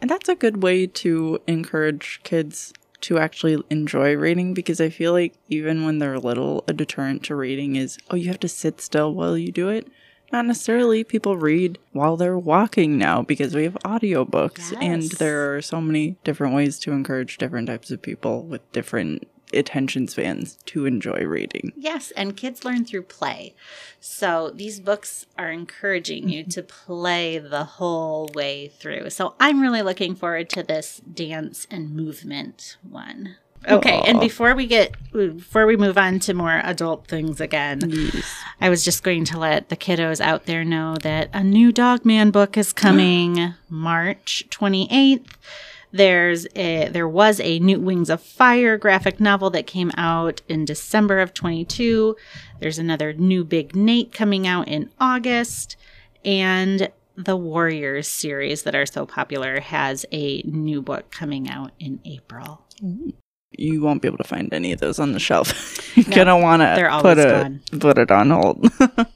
[0.00, 5.10] And that's a good way to encourage kids to actually enjoy reading because I feel
[5.10, 8.80] like even when they're little, a deterrent to reading is, oh, you have to sit
[8.80, 9.88] still while you do it.
[10.34, 11.04] Not necessarily.
[11.04, 16.16] People read while they're walking now because we have audiobooks and there are so many
[16.24, 21.72] different ways to encourage different types of people with different attention spans to enjoy reading.
[21.76, 23.54] Yes, and kids learn through play.
[24.00, 29.10] So these books are encouraging you to play the whole way through.
[29.10, 33.36] So I'm really looking forward to this dance and movement one.
[33.68, 38.24] Okay, and before we get before we move on to more adult things again, Yes.
[38.60, 42.30] I was just going to let the kiddos out there know that a new Dogman
[42.30, 45.26] book is coming March 28th.
[45.92, 50.64] There's a there was a New Wings of Fire graphic novel that came out in
[50.64, 52.16] December of 22.
[52.60, 55.76] There's another new Big Nate coming out in August
[56.24, 62.00] and the Warriors series that are so popular has a new book coming out in
[62.04, 62.62] April.
[63.58, 65.96] You won't be able to find any of those on the shelf.
[65.96, 67.60] You're gonna want to put a gone.
[67.80, 68.70] put it on hold.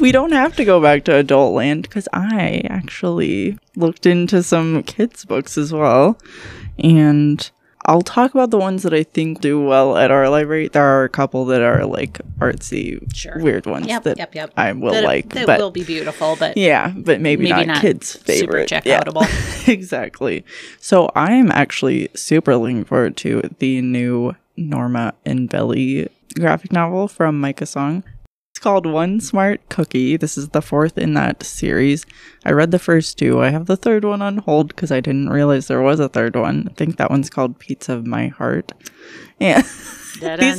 [0.00, 4.82] we don't have to go back to adult land because I actually looked into some
[4.82, 6.18] kids books as well,
[6.78, 7.50] and
[7.86, 10.68] I'll talk about the ones that I think do well at our library.
[10.68, 13.38] There are a couple that are like artsy, Sure.
[13.38, 14.52] weird ones Yep, that yep, yep.
[14.56, 17.66] I will that, like, that but will be beautiful, but yeah, but maybe, Maybe not,
[17.66, 18.68] not kids' super favorite.
[18.70, 19.68] checkoutable.
[19.68, 20.44] exactly.
[20.80, 27.06] So I am actually super looking forward to the new Norma and Belly graphic novel
[27.08, 28.02] from Mika Song.
[28.64, 30.16] Called One Smart Cookie.
[30.16, 32.06] This is the fourth in that series.
[32.46, 33.42] I read the first two.
[33.42, 36.34] I have the third one on hold because I didn't realize there was a third
[36.34, 36.68] one.
[36.70, 38.72] I think that one's called Pizza of My Heart.
[39.38, 39.60] Yeah.
[40.38, 40.56] These-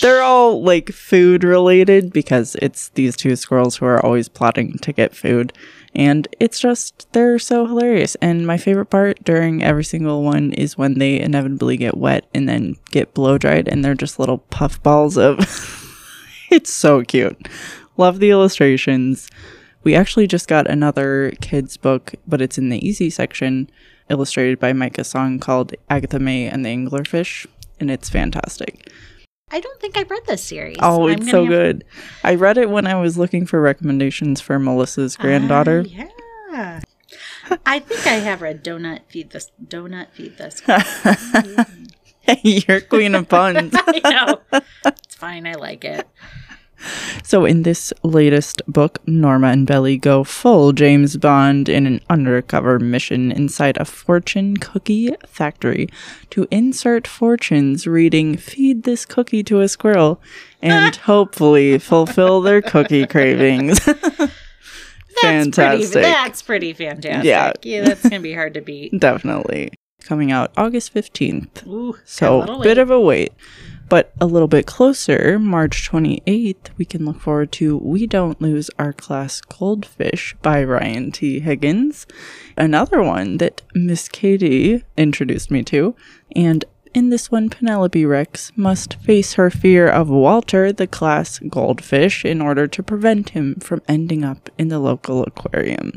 [0.00, 4.92] They're all like food related because it's these two squirrels who are always plotting to
[4.92, 5.52] get food.
[5.94, 8.14] And it's just, they're so hilarious.
[8.22, 12.48] And my favorite part during every single one is when they inevitably get wet and
[12.48, 15.36] then get blow dried and they're just little puff balls of.
[16.52, 17.48] it's so cute.
[17.96, 19.30] Love the illustrations.
[19.82, 23.70] We actually just got another kids' book, but it's in the easy section,
[24.08, 27.46] illustrated by Mika Song called Agatha May and the Anglerfish,
[27.78, 28.90] and it's fantastic.
[29.52, 30.76] I don't think I've read this series.
[30.80, 31.84] Oh, it's so good.
[32.22, 35.84] I read it when I was looking for recommendations for Melissa's granddaughter.
[35.88, 35.92] Ah,
[36.52, 36.80] yeah.
[37.66, 39.50] I think I have read Donut Feed This.
[39.64, 40.62] Donut Feed This.
[42.44, 43.74] You're queen of puns.
[43.76, 44.60] I know.
[45.20, 45.46] Fine.
[45.46, 46.08] I like it.
[47.22, 52.78] So, in this latest book, Norma and Belly go full James Bond in an undercover
[52.78, 55.88] mission inside a fortune cookie factory
[56.30, 60.22] to insert fortunes reading Feed this cookie to a squirrel
[60.62, 63.84] and hopefully fulfill their cookie cravings.
[63.84, 64.32] That's
[65.20, 65.92] Fantastic.
[65.92, 67.26] Pretty, that's pretty fantastic.
[67.26, 67.52] Yeah.
[67.62, 67.84] Yeah.
[67.84, 68.98] that's going to be hard to beat.
[68.98, 69.72] Definitely.
[70.02, 71.66] Coming out August 15th.
[71.66, 73.34] Ooh, So, a bit of a wait.
[73.90, 78.70] But a little bit closer, March 28th, we can look forward to We Don't Lose
[78.78, 81.40] Our Class Goldfish by Ryan T.
[81.40, 82.06] Higgins.
[82.56, 85.96] Another one that Miss Katie introduced me to.
[86.36, 92.24] And in this one, Penelope Rex must face her fear of Walter, the class goldfish,
[92.24, 95.94] in order to prevent him from ending up in the local aquarium.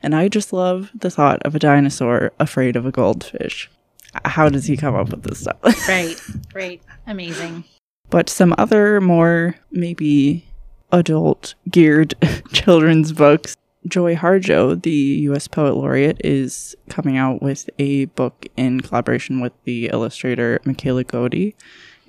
[0.00, 3.68] And I just love the thought of a dinosaur afraid of a goldfish.
[4.24, 5.58] How does he come up with this stuff?
[5.88, 6.20] Right,
[6.54, 6.82] right.
[7.06, 7.64] Amazing.
[8.10, 10.46] but some other more maybe
[10.92, 12.14] adult geared
[12.52, 13.56] children's books.
[13.86, 19.52] Joy Harjo, the US Poet Laureate, is coming out with a book in collaboration with
[19.64, 21.52] the illustrator Michaela Goade,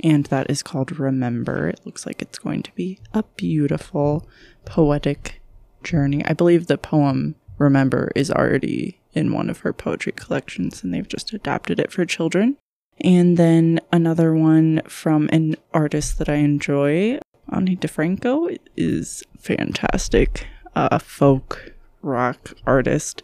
[0.01, 1.67] and that is called Remember.
[1.67, 4.25] It looks like it's going to be a beautiful
[4.63, 5.41] poetic
[5.83, 6.23] journey.
[6.25, 11.07] I believe the poem Remember is already in one of her poetry collections, and they've
[11.07, 12.57] just adapted it for children.
[13.01, 17.19] And then another one from an artist that I enjoy,
[17.51, 20.47] Ani DiFranco, is fantastic.
[20.75, 23.23] A folk rock artist.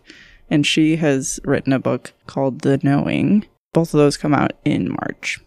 [0.50, 3.46] And she has written a book called The Knowing.
[3.74, 5.40] Both of those come out in March.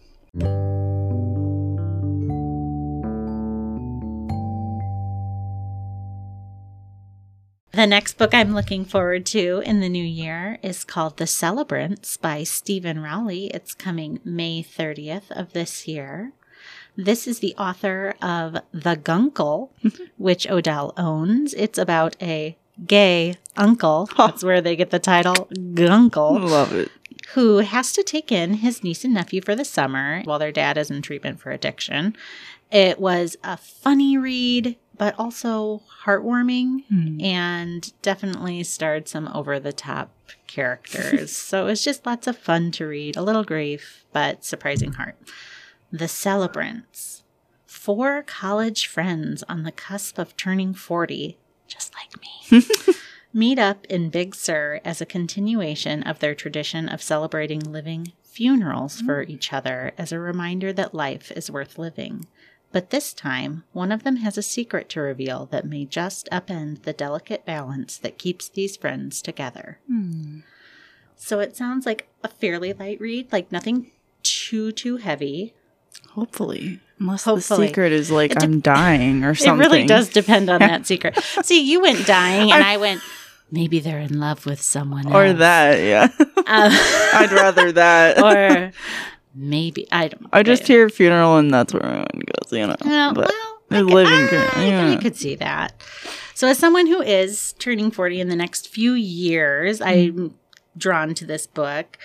[7.75, 12.15] The next book I'm looking forward to in the new year is called The Celebrants
[12.15, 13.47] by Steven Rowley.
[13.47, 16.31] It's coming May 30th of this year.
[16.95, 19.71] This is the author of The Guncle,
[20.17, 21.53] which Odell owns.
[21.53, 22.55] It's about a
[22.87, 24.07] gay uncle.
[24.17, 26.89] That's where they get the title Guncle Love it.
[27.33, 30.77] who has to take in his niece and nephew for the summer while their dad
[30.77, 32.15] is in treatment for addiction.
[32.71, 37.19] It was a funny read, but also heartwarming hmm.
[37.21, 40.11] and definitely starred some over the top
[40.47, 41.35] characters.
[41.37, 45.15] so it was just lots of fun to read, a little grief, but surprising heart.
[45.91, 47.23] The Celebrants.
[47.65, 52.63] Four college friends on the cusp of turning 40, just like me
[53.33, 59.01] meet up in Big Sur as a continuation of their tradition of celebrating living funerals
[59.01, 59.31] for hmm.
[59.31, 62.25] each other as a reminder that life is worth living.
[62.75, 66.81] But this time, one of them has a secret to reveal that may just upend
[66.81, 69.79] the delicate balance that keeps these friends together.
[71.15, 73.91] So it sounds like a fairly light read, like nothing
[74.23, 75.53] too, too heavy.
[76.11, 76.81] Hopefully.
[76.99, 77.61] Unless Hopefully.
[77.61, 79.65] the secret is like de- I'm dying or something.
[79.65, 81.17] It really does depend on that secret.
[81.43, 82.99] See, you went dying, and I went,
[83.51, 85.39] maybe they're in love with someone Or else.
[85.39, 86.09] that, yeah.
[86.19, 86.35] Uh,
[87.13, 88.17] I'd rather that.
[88.21, 88.71] or
[89.35, 90.27] maybe I don't.
[90.33, 92.75] I just hear funeral and that's where everyone goes, you know.
[92.85, 94.91] Well, but well, I could- living ah, I- yeah.
[94.91, 95.73] I could see that.
[96.33, 100.35] So, as someone who is turning forty in the next few years, I'm
[100.77, 101.97] drawn to this book.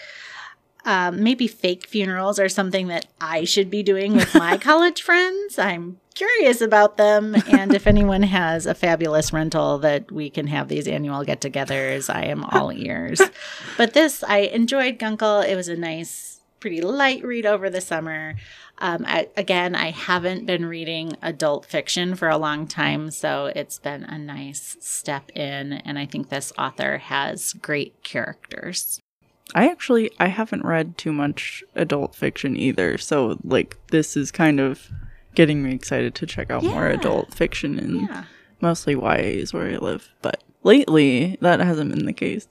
[0.86, 5.58] Um, maybe fake funerals are something that I should be doing with my college friends.
[5.58, 10.68] I'm curious about them, and if anyone has a fabulous rental that we can have
[10.68, 13.20] these annual get-togethers, I am all ears.
[13.76, 15.46] But this, I enjoyed Guncle.
[15.46, 16.29] It was a nice,
[16.60, 18.34] pretty light read over the summer.
[18.78, 23.78] Um, I, again, I haven't been reading adult fiction for a long time, so it's
[23.78, 29.00] been a nice step in, and I think this author has great characters.
[29.54, 34.60] I actually I haven't read too much adult fiction either, so like this is kind
[34.60, 34.90] of
[35.34, 38.24] getting me excited to check out more adult fiction and Yeah.
[38.60, 40.08] mostly YA is where I live.
[40.22, 42.46] But lately that hasn't been the case.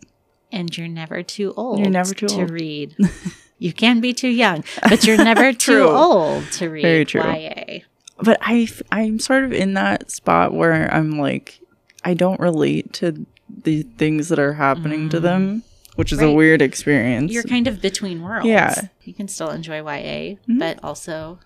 [0.52, 1.80] And you're never too old.
[1.80, 2.50] You're never too to old.
[2.52, 2.96] read.
[3.60, 7.22] you can be too young, but you're never too old to read Very true.
[7.22, 7.80] YA.
[8.22, 11.60] But I, I'm sort of in that spot where I'm like
[12.04, 13.26] I don't relate to
[13.64, 15.64] the things that are happening to them,
[15.96, 17.32] which is a weird experience.
[17.32, 18.46] You're kind of between worlds.
[18.48, 18.88] Yeah.
[19.04, 20.60] You can still enjoy YA, Mhm.
[20.60, 21.40] but also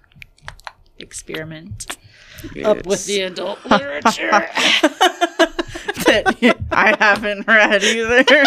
[0.99, 1.97] experiment
[2.63, 4.29] up with the adult literature.
[6.05, 8.43] that I haven't read either.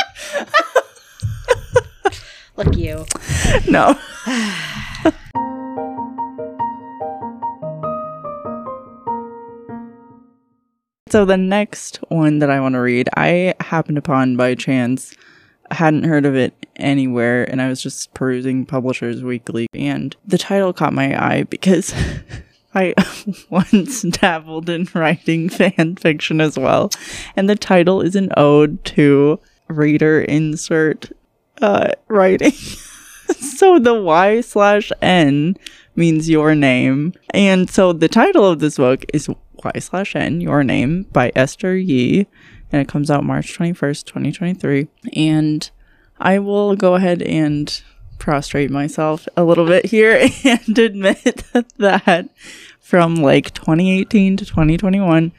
[2.56, 3.04] Look, you.
[3.68, 3.98] No.
[11.08, 15.14] so the next one that I want to read, I happened upon by chance,
[15.70, 20.72] hadn't heard of it anywhere, and I was just perusing Publishers Weekly, and the title
[20.72, 21.94] caught my eye because.
[22.74, 22.94] I
[23.48, 26.90] once dabbled in writing fan fiction as well.
[27.34, 31.10] And the title is an ode to reader insert
[31.62, 32.52] uh, writing.
[33.38, 35.56] so the Y slash N
[35.94, 37.14] means your name.
[37.30, 41.76] And so the title of this book is Y slash N, Your Name by Esther
[41.76, 42.26] Yi.
[42.72, 44.88] And it comes out March 21st, 2023.
[45.14, 45.70] And
[46.18, 47.82] I will go ahead and
[48.18, 51.44] prostrate myself a little bit here and admit
[51.76, 52.28] that
[52.80, 55.32] from like 2018 to 2021,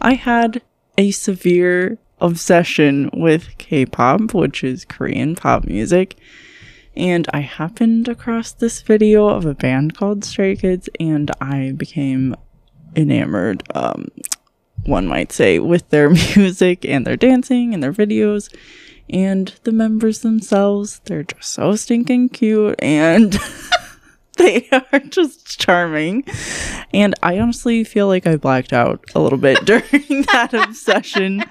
[0.00, 0.62] I had
[0.98, 6.16] a severe obsession with K pop, which is Korean pop music.
[6.96, 12.36] And I happened across this video of a band called Stray Kids, and I became
[12.94, 14.08] enamored, um,
[14.84, 18.54] one might say, with their music and their dancing and their videos.
[19.10, 23.38] And the members themselves, they're just so stinking cute and
[24.38, 26.24] they are just charming.
[26.94, 31.44] And I honestly feel like I blacked out a little bit during that obsession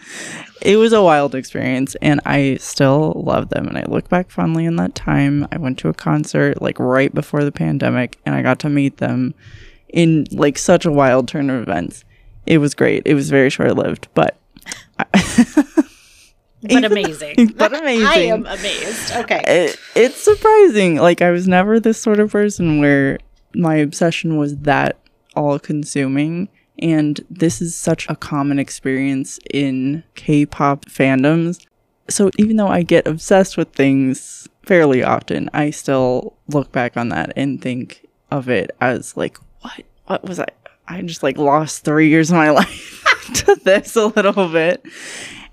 [0.61, 3.67] it was a wild experience and I still love them.
[3.67, 5.47] And I look back fondly on that time.
[5.51, 8.97] I went to a concert like right before the pandemic and I got to meet
[8.97, 9.33] them
[9.89, 12.05] in like such a wild turn of events.
[12.45, 13.03] It was great.
[13.05, 14.37] It was very short lived, but.
[16.61, 17.53] But amazing.
[17.57, 18.07] but amazing.
[18.07, 19.15] I am amazed.
[19.15, 19.43] Okay.
[19.47, 20.95] It, it's surprising.
[20.95, 23.19] Like, I was never this sort of person where
[23.53, 24.97] my obsession was that
[25.35, 26.49] all consuming
[26.81, 31.65] and this is such a common experience in K pop fandoms.
[32.09, 37.09] So even though I get obsessed with things fairly often, I still look back on
[37.09, 39.83] that and think of it as like, what?
[40.05, 40.47] What was I?
[40.87, 43.03] I just like lost three years of my life
[43.35, 44.83] to this a little bit.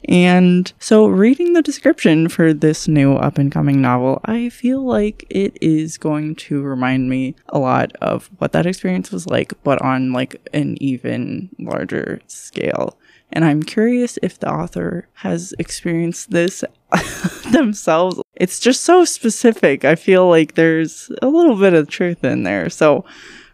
[0.05, 5.27] And so, reading the description for this new up and coming novel, I feel like
[5.29, 9.83] it is going to remind me a lot of what that experience was like, but
[9.83, 12.97] on like an even larger scale.
[13.31, 16.65] And I'm curious if the author has experienced this
[17.53, 18.21] themselves.
[18.35, 19.85] It's just so specific.
[19.85, 22.71] I feel like there's a little bit of truth in there.
[22.71, 23.05] So,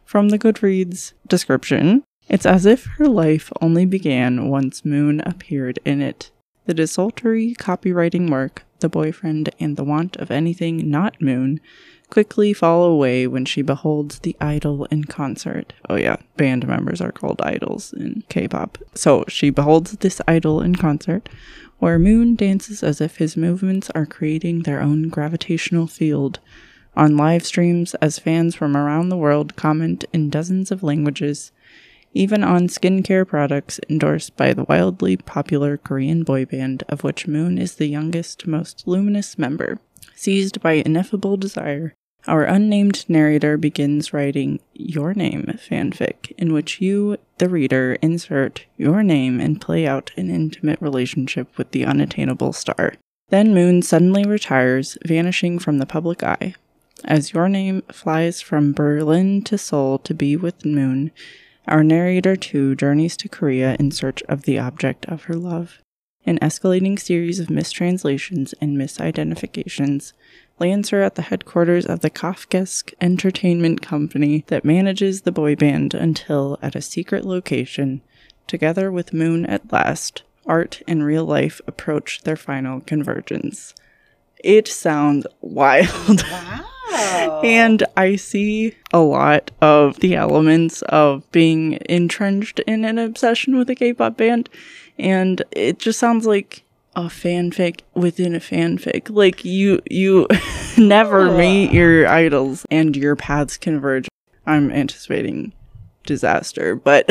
[0.05, 6.01] from the Goodreads description, it's as if her life only began once Moon appeared in
[6.01, 6.31] it.
[6.67, 11.61] The desultory copywriting work, the boyfriend, and the want of anything not Moon
[12.11, 15.73] quickly fall away when she beholds the idol in concert.
[15.89, 18.79] Oh, yeah, band members are called idols in K pop.
[18.95, 21.29] So she beholds this idol in concert,
[21.79, 26.39] where Moon dances as if his movements are creating their own gravitational field.
[26.97, 31.51] On live streams, as fans from around the world comment in dozens of languages,
[32.15, 37.59] even on skincare products endorsed by the wildly popular Korean boy band, of which Moon
[37.59, 39.79] is the youngest, most luminous member.
[40.15, 41.93] Seized by ineffable desire,
[42.27, 49.03] our unnamed narrator begins writing Your Name fanfic, in which you, the reader, insert your
[49.03, 52.95] name and play out an intimate relationship with the unattainable star.
[53.29, 56.55] Then Moon suddenly retires, vanishing from the public eye.
[57.05, 61.11] As Your Name flies from Berlin to Seoul to be with Moon,
[61.67, 65.81] our narrator, too, journeys to Korea in search of the object of her love.
[66.27, 70.13] An escalating series of mistranslations and misidentifications
[70.59, 75.95] lands her at the headquarters of the Kafkaesque entertainment company that manages the boy band
[75.95, 78.01] until, at a secret location,
[78.47, 83.75] together with Moon at last, art and real life approach their final convergence.
[84.39, 86.23] It sounds wild.
[86.31, 86.65] Wow.
[86.93, 93.69] And I see a lot of the elements of being entrenched in an obsession with
[93.71, 94.49] a K pop band.
[94.99, 96.65] And it just sounds like
[96.97, 99.09] a fanfic within a fanfic.
[99.11, 100.27] Like you you
[100.79, 101.37] never oh.
[101.37, 104.09] meet your idols and your paths converge.
[104.47, 105.53] I'm anticipating
[106.05, 107.09] disaster, but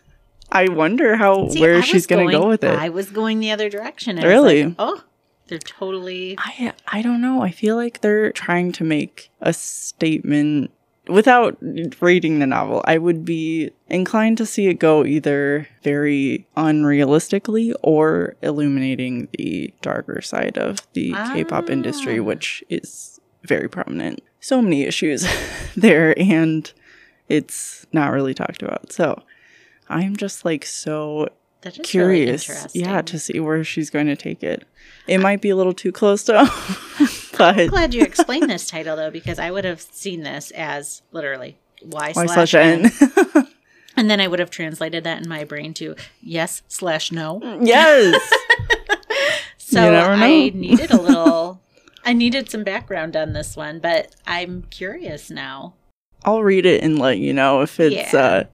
[0.52, 2.78] I wonder how See, where she's gonna going, go with it.
[2.78, 4.16] I was going the other direction.
[4.16, 4.64] really?
[4.64, 5.02] Like, oh,
[5.48, 6.36] they're totally.
[6.38, 7.42] I I don't know.
[7.42, 10.70] I feel like they're trying to make a statement
[11.08, 11.56] without
[12.00, 12.82] reading the novel.
[12.84, 20.20] I would be inclined to see it go either very unrealistically or illuminating the darker
[20.20, 21.32] side of the ah.
[21.32, 24.20] K-pop industry, which is very prominent.
[24.40, 25.26] So many issues
[25.76, 26.70] there, and
[27.28, 28.92] it's not really talked about.
[28.92, 29.22] So
[29.88, 31.28] I'm just like so
[31.70, 34.66] curious, really yeah, to see where she's going to take it.
[35.06, 36.32] It might be a little too close to.
[37.38, 41.02] but I'm glad you explained this title though, because I would have seen this as
[41.12, 42.90] literally Y, y slash N.
[43.98, 47.40] And then I would have translated that in my brain to yes slash no.
[47.62, 48.32] Yes.
[49.58, 50.24] So You never know.
[50.24, 51.60] I needed a little,
[52.04, 55.74] I needed some background on this one, but I'm curious now.
[56.24, 58.20] I'll read it and let you know if it's Yeah.
[58.20, 58.44] uh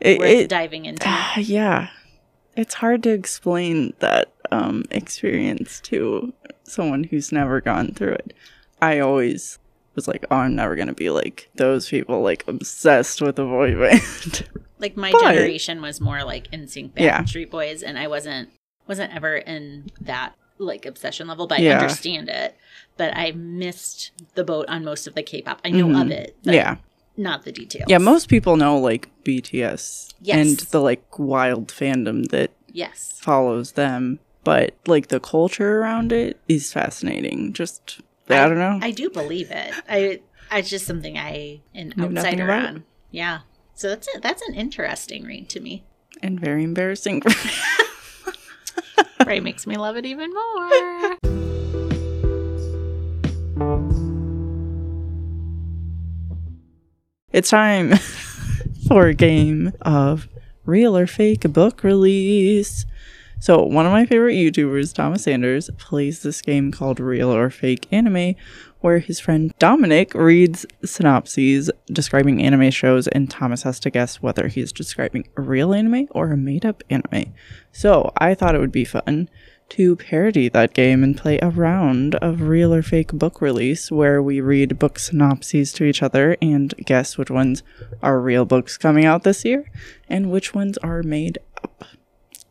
[0.00, 1.06] it, Worth it diving into.
[1.08, 1.88] Ah, yeah.
[2.60, 6.32] It's hard to explain that um experience to
[6.64, 8.34] someone who's never gone through it.
[8.82, 9.58] I always
[9.94, 13.74] was like, oh, I'm never gonna be like those people, like obsessed with a boy
[13.78, 14.46] band.
[14.78, 17.24] like my But- generation was more like in NSYNC Yeah.
[17.24, 18.50] Street Boys, and I wasn't
[18.86, 21.78] wasn't ever in that like obsession level, but Yeah.
[21.78, 22.56] I understand it.
[22.98, 25.60] But I missed the boat on most of the K-pop.
[25.64, 26.10] I know of Mhm.
[26.10, 26.76] it, yeah,
[27.16, 27.86] not the details.
[27.88, 27.98] yeah.
[27.98, 30.36] Most people know like BTS Yes.
[30.38, 36.38] and the like wild fandom that yes, follows them, but like the culture around it
[36.48, 37.52] is fascinating.
[37.52, 38.78] Just I, don't know.
[38.80, 39.72] I do believe it.
[39.88, 40.20] I
[40.52, 42.84] it's just something I an Know nothing outsider on.
[43.10, 43.40] Yeah.
[43.74, 44.22] So that's it.
[44.22, 45.84] That's an interesting read to me.
[46.22, 47.22] and very embarrassing.
[49.26, 51.16] Right, makes me love it even more.
[57.32, 57.96] It's time
[58.88, 60.28] for a game of
[60.64, 62.86] real or fake book release.
[63.38, 67.86] So, one of my favorite YouTubers, Thomas Sanders, plays this game called Real or Fake
[67.92, 68.34] Anime,
[68.80, 74.48] where his friend Dominic reads synopses describing anime shows, and Thomas has to guess whether
[74.48, 77.32] he's describing a real anime or a made up anime.
[77.70, 79.30] So, I thought it would be fun
[79.70, 84.22] to parody that game and play a round of real or fake book release where
[84.22, 87.62] we read book synopses to each other and guess which ones
[88.02, 89.70] are real books coming out this year
[90.08, 91.84] and which ones are made up.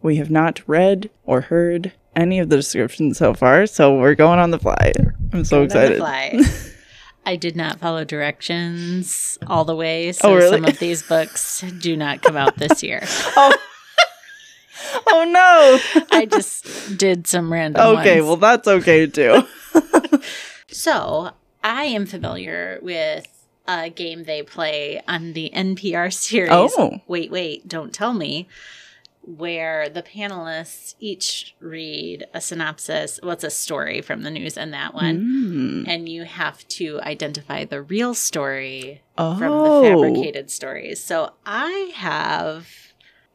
[0.02, 4.40] We have not read or heard any of the descriptions so far, so we're going
[4.40, 4.94] on the fly.
[5.34, 5.98] I'm so On the excited.
[6.00, 6.40] fly.
[7.26, 10.50] I did not follow directions all the way, oh, so Oh, really?
[10.58, 13.02] some of these books do not come out this year.
[13.36, 13.54] Oh.
[15.08, 16.06] oh no.
[16.12, 18.28] I just did some random Okay, ones.
[18.28, 19.44] well that's okay too.
[20.72, 21.32] So
[21.64, 23.26] I am familiar with
[23.68, 26.50] a game they play on the NPR series.
[26.52, 27.00] Oh.
[27.08, 28.48] Wait, wait, don't tell me.
[29.24, 34.94] Where the panelists each read a synopsis, what's a story from the news and that
[34.96, 35.88] one, Mm.
[35.88, 39.38] and you have to identify the real story Oh.
[39.38, 41.04] from the fabricated stories.
[41.04, 42.68] So I have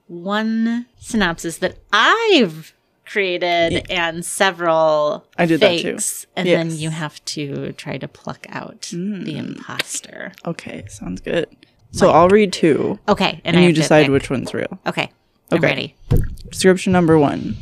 [0.06, 2.74] one synopsis that I've
[3.06, 5.92] created and several I did that too.
[5.92, 9.36] fakes, and then you have to try to pluck out the Mm.
[9.36, 10.32] imposter.
[10.46, 11.46] Okay, sounds good.
[11.92, 14.80] So I'll read two, Okay, and, and, you decide which one's real.
[14.86, 15.10] Okay,
[15.50, 15.66] I'm Okay.
[15.66, 15.94] ready.
[16.50, 17.56] Description number one.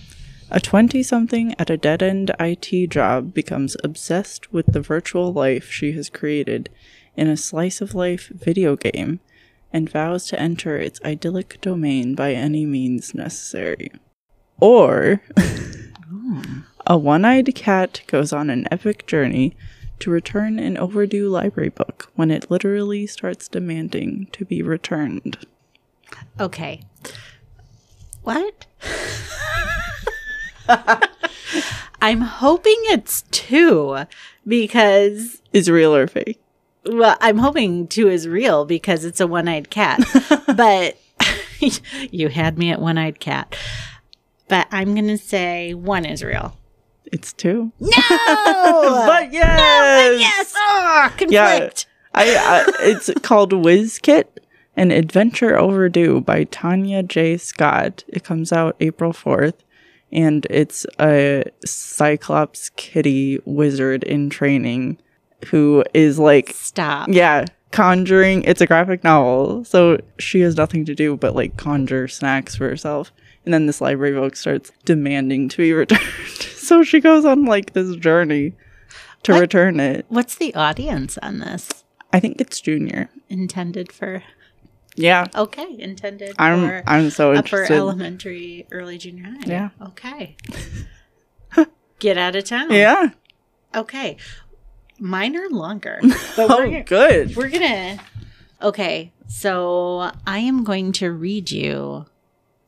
[0.51, 5.70] A 20 something at a dead end IT job becomes obsessed with the virtual life
[5.70, 6.68] she has created
[7.16, 9.20] in a slice of life video game
[9.72, 13.90] and vows to enter its idyllic domain by any means necessary.
[14.60, 15.22] Or
[16.86, 19.56] a one eyed cat goes on an epic journey
[20.00, 25.38] to return an overdue library book when it literally starts demanding to be returned.
[26.40, 26.82] Okay.
[28.22, 28.66] What?
[32.02, 34.06] I'm hoping it's two
[34.46, 36.40] because Is real or fake?
[36.85, 40.01] Well, I'm hoping two is real because it's a one eyed cat.
[40.57, 40.99] but
[42.11, 43.57] you had me at one eyed cat.
[44.49, 46.57] But I'm going to say one is real.
[47.07, 47.72] It's two.
[47.78, 47.89] No!
[48.09, 50.55] but yes, But yes!
[50.57, 51.49] Oh, Yeah.
[51.51, 51.87] conflict.
[52.14, 54.24] I, I it's called WizKit,
[54.76, 57.37] an adventure overdue by Tanya J.
[57.39, 58.05] Scott.
[58.09, 59.62] It comes out April fourth,
[60.11, 64.99] and it's a Cyclops kitty wizard in training
[65.51, 67.09] who is like, Stop.
[67.11, 68.43] yeah, conjuring.
[68.45, 72.68] It's a graphic novel, so she has nothing to do but like conjure snacks for
[72.68, 73.12] herself.
[73.45, 76.03] And then this library book starts demanding to be returned.
[76.57, 78.53] so she goes on like this journey
[79.24, 79.40] to What?
[79.40, 80.07] return it.
[80.09, 81.68] What's the audience on this?
[82.12, 83.09] I think it's junior.
[83.28, 84.22] Intended for.
[84.95, 85.26] Yeah.
[85.34, 87.74] Okay, intended I'm for I'm so interested.
[87.74, 89.38] upper elementary, early junior high.
[89.47, 89.68] Yeah.
[89.80, 90.36] Okay.
[91.99, 92.70] Get out of town.
[92.72, 93.11] Yeah.
[93.74, 94.16] Okay.
[95.03, 95.98] Mine are longer.
[96.36, 97.36] But Oh, we're, good.
[97.36, 97.98] We're gonna.
[98.62, 102.07] Okay, so I am going to read you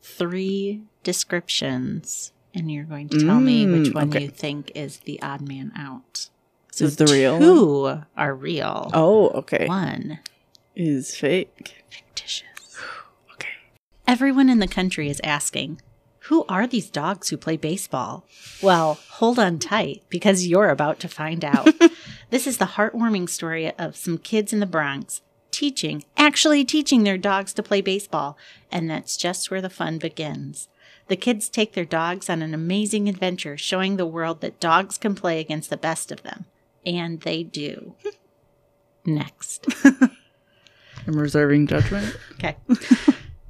[0.01, 4.23] three descriptions, and you're going to tell me which Mm, one okay.
[4.23, 6.29] you think is the odd man out.
[6.71, 7.41] So Is the real one?
[7.41, 8.91] two are real.
[8.93, 9.65] Oh, okay.
[9.67, 10.19] One
[10.75, 11.85] Is fake.
[11.89, 12.43] fictitious.
[13.33, 13.47] Okay.
[14.05, 15.81] Everyone in the country is asking,
[16.27, 18.25] "Who are these dogs who play baseball?"
[18.61, 21.69] Well, hold on tight because you're about to find out.
[22.29, 25.21] this is the heartwarming story of some kids in the Bronx
[25.55, 28.37] teaching, actually teaching their dogs to play baseball.
[28.71, 30.67] And that's just where the fun begins.
[31.07, 35.15] The kids take their dogs on an amazing adventure, showing the world that dogs can
[35.15, 36.45] play against the best of them.
[36.85, 37.95] And they do.
[39.05, 39.65] Next.
[39.83, 42.17] I'm reserving judgment.
[42.33, 42.57] Okay.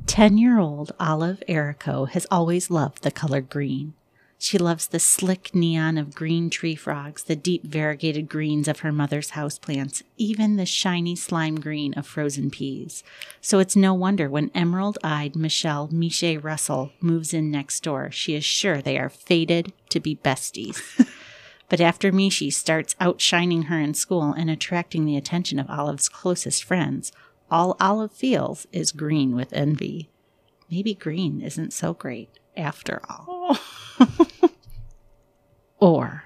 [0.08, 3.94] 10 year old Olive Erico has always loved the color green.
[4.38, 8.92] She loves the slick neon of green tree frogs, the deep variegated greens of her
[8.92, 13.04] mother's houseplants, even the shiny slime green of frozen peas.
[13.42, 18.36] So it's no wonder when emerald eyed Michelle Miche Russell moves in next door, she
[18.36, 20.80] is sure they are fated to be besties.
[21.70, 26.64] but after Michi starts outshining her in school and attracting the attention of Olive's closest
[26.64, 27.12] friends,
[27.50, 30.10] all Olive feels is green with envy.
[30.70, 33.58] Maybe green isn't so great after all.
[34.00, 34.26] Oh.
[35.80, 36.24] or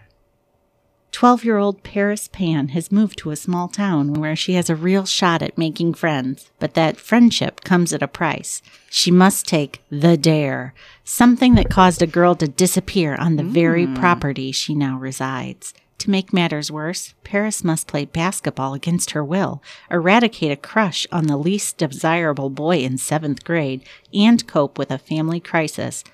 [1.19, 4.75] 12 year old Paris Pan has moved to a small town where she has a
[4.75, 8.61] real shot at making friends, but that friendship comes at a price.
[8.89, 13.85] She must take the dare, something that caused a girl to disappear on the very
[13.85, 13.95] hmm.
[13.95, 15.73] property she now resides.
[15.99, 21.27] To make matters worse, Paris must play basketball against her will, eradicate a crush on
[21.27, 23.83] the least desirable boy in seventh grade,
[24.13, 26.05] and cope with a family crisis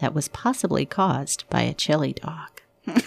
[0.00, 2.62] that was possibly caused by a chili dog.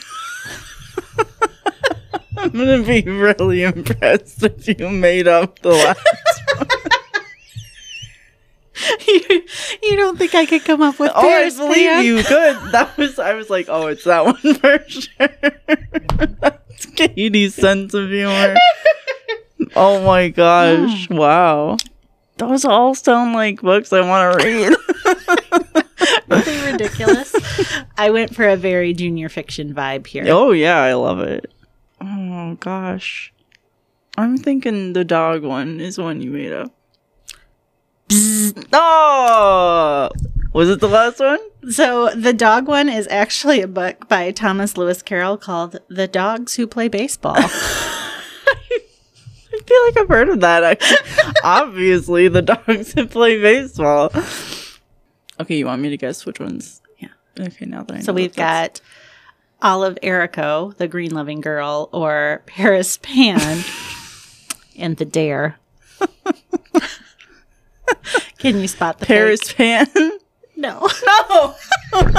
[2.37, 6.83] I'm gonna be really impressed if you made up the last.
[9.07, 9.43] you,
[9.83, 12.05] you don't think I could come up with oh, I Paris believe Pan?
[12.05, 12.23] you.
[12.23, 12.71] Good.
[12.71, 13.19] That was.
[13.19, 15.29] I was like, oh, it's that one for sure.
[16.39, 18.55] That's Katie's sense of humor.
[19.75, 21.09] Oh my gosh!
[21.09, 21.77] Wow.
[22.37, 24.75] Those all sound like books I want to read.
[26.29, 27.33] Really ridiculous.
[27.97, 30.25] I went for a very junior fiction vibe here.
[30.27, 31.51] oh yeah, I love it.
[32.01, 33.33] Oh gosh,
[34.17, 36.71] I'm thinking the dog one is one you made up.
[38.73, 40.09] Oh,
[40.53, 41.39] was it the last one?
[41.71, 46.55] So the dog one is actually a book by Thomas Lewis Carroll called "The Dogs
[46.55, 47.35] Who Play Baseball."
[49.49, 50.81] I feel like I've heard of that.
[51.43, 54.11] Obviously, the dogs that play baseball.
[55.39, 56.81] Okay, you want me to guess which ones?
[56.99, 57.09] Yeah.
[57.39, 58.03] Okay, now that I know.
[58.03, 63.63] so we've that that's- got Olive Erico, the green loving girl, or Paris Pan,
[64.77, 65.57] and the Dare.
[68.39, 69.93] Can you spot the Paris fake?
[69.93, 70.11] Pan.
[70.59, 70.89] No.
[71.29, 71.55] No.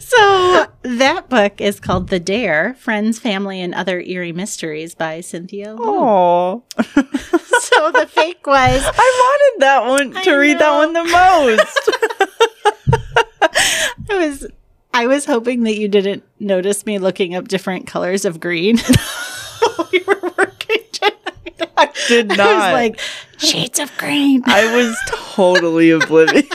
[0.00, 5.76] So that book is called The Dare: Friends, Family, and Other Eerie Mysteries by Cynthia.
[5.78, 11.90] Oh, So the fake was I wanted that one to read that one the most.
[14.10, 14.46] I was
[14.92, 18.78] I was hoping that you didn't notice me looking up different colors of green.
[21.76, 22.46] I Did I not.
[22.54, 23.00] was like
[23.38, 24.42] shades of green.
[24.46, 26.46] I was totally oblivious.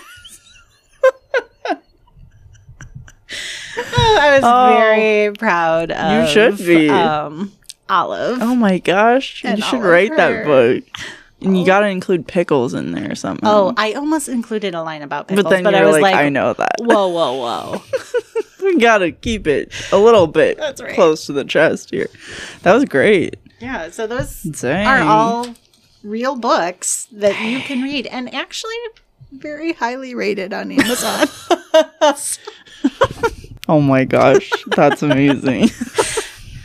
[3.77, 4.75] I was Oh.
[4.77, 6.89] very proud of You should be.
[6.89, 7.51] um
[7.89, 8.39] Olive.
[8.41, 10.15] Oh my gosh, you should write her.
[10.17, 10.83] that book.
[11.41, 13.47] And you gotta include pickles in there or something.
[13.47, 16.15] Oh, I almost included a line about pickles, but then but I was like, like,
[16.15, 16.73] I know that.
[16.79, 17.81] whoa, whoa, whoa.
[18.61, 20.93] we gotta keep it a little bit right.
[20.93, 22.09] close to the chest here.
[22.63, 23.37] That was great.
[23.59, 24.85] Yeah, so those Dang.
[24.87, 25.55] are all
[26.03, 28.75] real books that you can read and actually
[29.31, 31.27] very highly rated on Amazon.
[33.69, 35.69] Oh my gosh, that's amazing.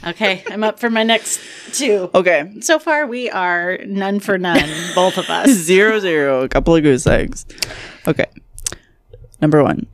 [0.07, 1.39] okay, I'm up for my next
[1.75, 2.09] two.
[2.15, 5.51] okay, So far, we are none for none, both of us.
[5.51, 7.45] zero zero, a couple of goose eggs.
[8.09, 8.25] Okay,
[9.43, 9.87] number one.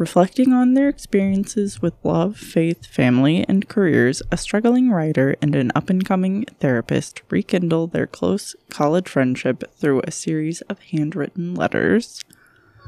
[0.00, 5.70] Reflecting on their experiences with love, faith, family, and careers, a struggling writer and an
[5.74, 12.24] up and coming therapist rekindle their close college friendship through a series of handwritten letters.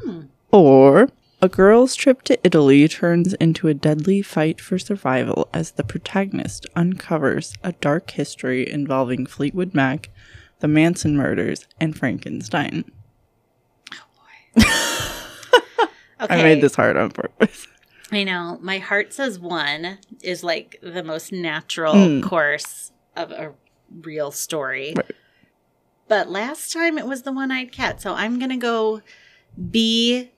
[0.03, 0.23] Hmm.
[0.53, 1.11] Or
[1.43, 6.65] a girl's trip to Italy turns into a deadly fight for survival as the protagonist
[6.75, 10.09] uncovers a dark history involving Fleetwood Mac,
[10.61, 12.91] the Manson murders, and Frankenstein.
[14.57, 15.09] Oh,
[16.23, 16.41] Okay.
[16.41, 17.67] I made this hard on purpose.
[18.13, 18.59] I know.
[18.63, 22.23] My heart says one is like the most natural Mm.
[22.23, 23.53] course of a
[24.03, 24.93] real story.
[24.97, 25.11] Right.
[26.09, 28.03] But last time it was the one eyed cat.
[28.03, 29.01] So I'm going to go
[29.71, 30.31] be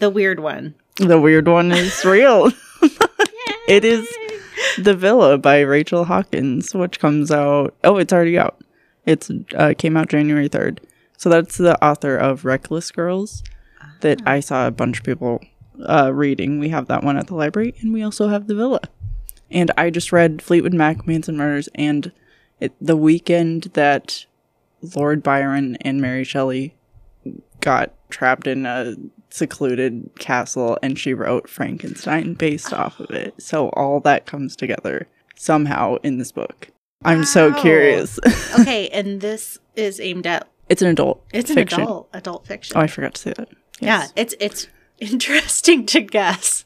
[0.00, 0.74] the weird one.
[0.96, 2.50] The weird one is real.
[3.68, 4.08] it is
[4.78, 7.74] The Villa by Rachel Hawkins, which comes out.
[7.84, 8.60] Oh, it's already out.
[9.06, 10.80] It's uh, came out January third.
[11.16, 13.42] So that's the author of Reckless Girls
[14.00, 15.40] that I saw a bunch of people
[15.88, 16.58] uh, reading.
[16.58, 18.80] We have that one at the library, and we also have The Villa.
[19.50, 22.12] And I just read Fleetwood Mac, Manson Murders, and
[22.60, 24.26] it, the weekend that
[24.94, 26.76] Lord Byron and Mary Shelley
[27.60, 28.94] got trapped in a
[29.30, 33.40] secluded castle and she wrote Frankenstein based off of it.
[33.40, 35.06] So all that comes together
[35.36, 36.68] somehow in this book.
[37.04, 38.18] I'm so curious.
[38.58, 41.24] Okay, and this is aimed at it's an adult.
[41.32, 42.76] it's an adult adult fiction.
[42.76, 43.48] Oh, I forgot to say that.
[43.80, 44.66] Yeah, it's it's
[44.98, 46.64] interesting to guess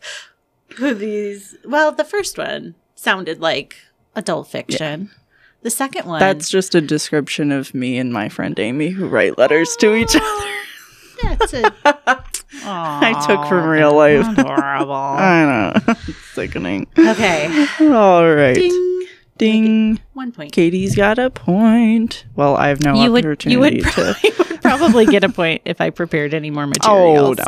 [0.76, 1.56] who these.
[1.64, 3.76] Well, the first one sounded like
[4.14, 5.10] adult fiction.
[5.62, 9.38] The second one, That's just a description of me and my friend Amy who write
[9.38, 10.52] letters to each other.
[11.22, 11.72] that's a.
[12.66, 14.26] I took from real life.
[14.38, 14.92] Adorable.
[14.94, 15.44] I
[15.84, 15.94] know.
[16.06, 16.86] It's sickening.
[16.98, 17.66] okay.
[17.80, 18.54] All right.
[18.54, 18.93] Ding.
[19.36, 20.00] Ding.
[20.12, 20.52] One point.
[20.52, 22.24] Katie's got a point.
[22.36, 23.90] Well, I have no You would opportunity you would, to.
[23.90, 27.16] probably, would probably get a point if I prepared any more material.
[27.28, 27.44] Oh no.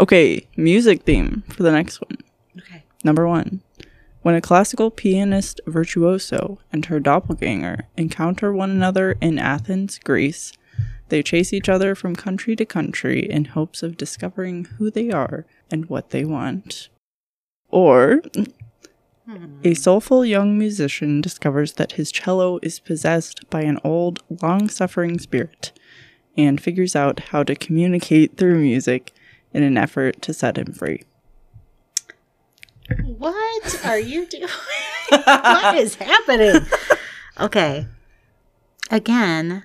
[0.00, 2.18] Okay, music theme for the next one.
[2.58, 2.84] Okay.
[3.04, 3.62] Number one.
[4.22, 10.52] When a classical pianist virtuoso and her doppelganger encounter one another in Athens, Greece,
[11.08, 15.46] they chase each other from country to country in hopes of discovering who they are
[15.70, 16.88] and what they want.
[17.68, 18.20] Or,
[19.64, 25.18] a soulful young musician discovers that his cello is possessed by an old, long suffering
[25.18, 25.72] spirit
[26.36, 29.12] and figures out how to communicate through music
[29.52, 31.02] in an effort to set him free.
[33.04, 34.48] What are you doing?
[35.08, 36.66] what is happening?
[37.40, 37.86] Okay.
[38.90, 39.64] Again,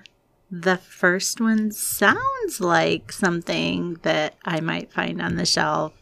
[0.50, 5.92] the first one sounds like something that I might find on the shelf.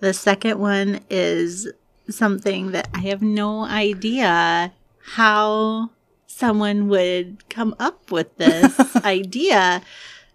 [0.00, 1.72] The second one is
[2.08, 4.72] something that I have no idea
[5.14, 5.90] how
[6.26, 9.82] someone would come up with this idea.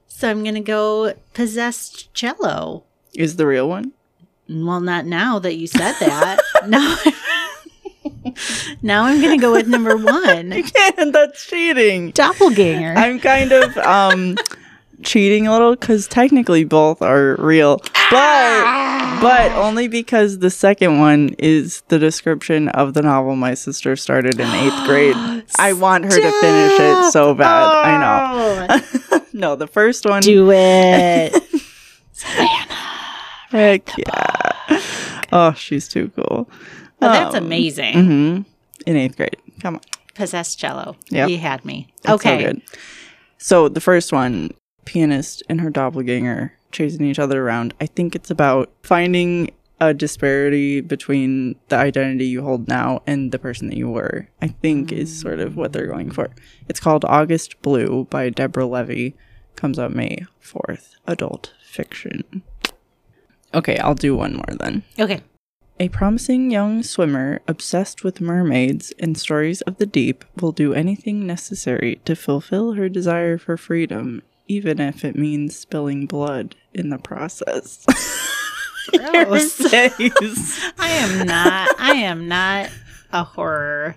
[0.07, 2.83] So I'm going to go possessed cello.
[3.15, 3.93] Is the real one?
[4.49, 6.39] Well, not now that you said that.
[6.67, 6.97] now,
[8.81, 11.13] now I'm going to go with number one, You can't.
[11.13, 12.11] that's cheating.
[12.11, 12.93] doppelganger.
[12.97, 14.35] I'm kind of um
[15.03, 17.77] cheating a little because technically both are real,
[18.09, 23.95] but but only because the second one is the description of the novel my sister
[23.95, 25.15] started in eighth grade.
[25.59, 27.67] I want her to finish it so bad.
[27.67, 28.77] I
[29.09, 29.19] know.
[29.33, 30.21] no, the first one.
[30.21, 31.33] Do it.
[33.49, 34.81] Heck yeah.
[35.31, 36.49] Oh, she's too cool.
[36.99, 37.93] That's Um, amazing.
[37.95, 38.45] mhm.
[38.85, 39.37] In eighth grade.
[39.61, 39.81] Come on.
[40.15, 40.95] Possessed cello.
[41.09, 41.29] Yep.
[41.29, 41.87] You had me.
[42.05, 42.43] So okay.
[42.43, 42.61] good.
[43.37, 44.51] So the first one,
[44.85, 47.73] pianist and her doppelganger chasing each other around.
[47.81, 53.39] I think it's about finding a disparity between the identity you hold now and the
[53.39, 54.27] person that you were.
[54.41, 55.21] I think is mm.
[55.21, 56.29] sort of what they're going for.
[56.69, 59.15] It's called August Blue by Deborah Levy.
[59.55, 60.91] Comes out May 4th.
[61.07, 62.43] Adult fiction.
[63.53, 64.83] Okay, I'll do one more then.
[64.99, 65.21] okay.
[65.79, 71.25] A promising young swimmer obsessed with mermaids and stories of the deep will do anything
[71.25, 74.21] necessary to fulfill her desire for freedom,
[74.51, 77.85] even if it means spilling blood in the process.
[78.91, 79.61] Gross.
[79.73, 81.69] I am not.
[81.79, 82.69] I am not
[83.13, 83.95] a horror.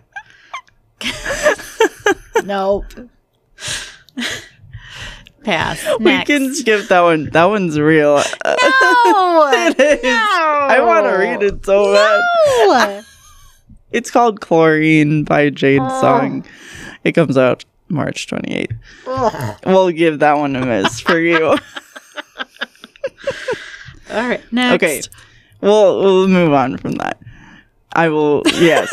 [2.44, 2.84] nope.
[5.42, 5.84] Pass.
[5.98, 7.30] We can skip that one.
[7.30, 8.22] That one's real.
[9.06, 9.50] No.
[9.54, 10.00] it is.
[10.04, 12.20] I want to read it so bad.
[12.66, 13.02] No.
[13.92, 16.00] It's called Chlorine by Jade Oh.
[16.00, 16.44] Song.
[17.04, 18.76] It comes out March 28th.
[19.06, 19.58] Ugh.
[19.66, 21.46] We'll give that one a miss for you.
[24.10, 24.40] All right.
[24.52, 24.74] Next.
[24.74, 25.02] Okay.
[25.60, 27.18] We'll we'll move on from that.
[27.92, 28.92] I will yes.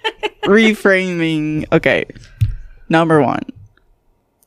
[0.44, 1.66] Reframing.
[1.72, 2.04] Okay.
[2.88, 3.40] Number 1.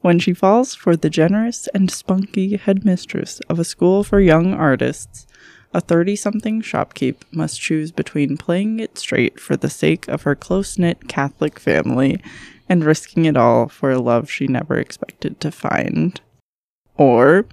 [0.01, 5.25] When she falls for the generous and spunky headmistress of a school for young artists,
[5.73, 11.07] a 30-something shopkeep must choose between playing it straight for the sake of her close-knit
[11.07, 12.21] Catholic family
[12.69, 16.19] and risking it all for a love she never expected to find.
[16.97, 17.45] Or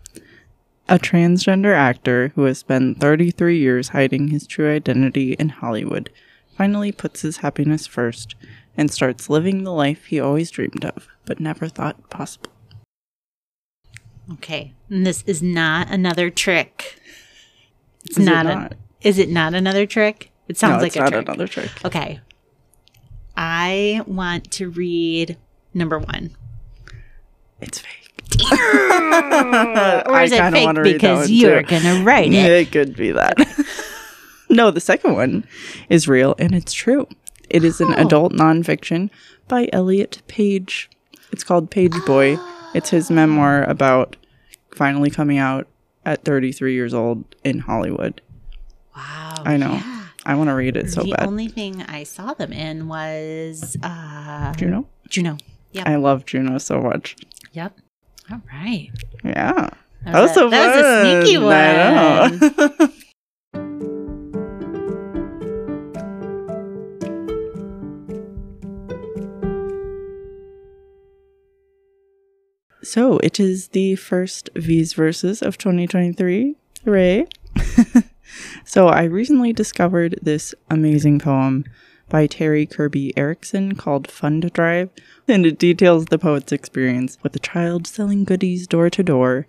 [0.89, 6.11] a transgender actor who has spent 33 years hiding his true identity in Hollywood
[6.57, 8.35] finally puts his happiness first
[8.77, 12.51] and starts living the life he always dreamed of but never thought possible.
[14.33, 14.75] Okay.
[14.89, 17.01] And this is not another trick.
[18.05, 18.73] It's Is it not, not?
[18.73, 20.33] A, is it not another trick?
[20.49, 21.29] It sounds no, like it's a not trick.
[21.29, 21.71] another trick.
[21.85, 22.21] Okay.
[23.43, 25.39] I want to read
[25.73, 26.37] number one.
[27.63, 27.97] It's fake.
[28.53, 32.35] Or is I it fake wanna read that because you're going to write it?
[32.51, 33.37] It could be that.
[34.51, 35.45] no, the second one
[35.89, 37.09] is real and it's true.
[37.49, 38.07] It is an Oh.
[38.07, 39.09] adult nonfiction
[39.49, 40.91] by Elliot Page.
[41.33, 42.37] It's called Page Boy.
[42.73, 44.15] It's his memoir about
[44.71, 45.67] finally coming out
[46.05, 48.21] at 33 years old in Hollywood.
[48.95, 49.35] Wow.
[49.45, 49.73] I know.
[49.73, 50.00] yeah.
[50.27, 51.21] I want to read it so the bad.
[51.21, 54.87] The only thing I saw them in was uh, know?
[55.09, 55.39] Juno.
[55.73, 55.85] Yeah.
[55.87, 57.17] I love Juno so much.
[57.53, 57.79] Yep.
[58.31, 58.91] All right.
[59.25, 59.71] Yeah.
[60.05, 61.53] That That was, a- so that was a sneaky fun.
[61.53, 62.79] I one.
[62.79, 62.89] know.
[72.83, 76.57] so it is the first V's verses of 2023.
[76.85, 77.27] Hooray!
[78.71, 81.65] so I recently discovered this amazing poem
[82.09, 84.91] by Terri Kirby Erickson called Fund Drive,
[85.27, 89.49] and it details the poet's experience with a child selling goodies door to door.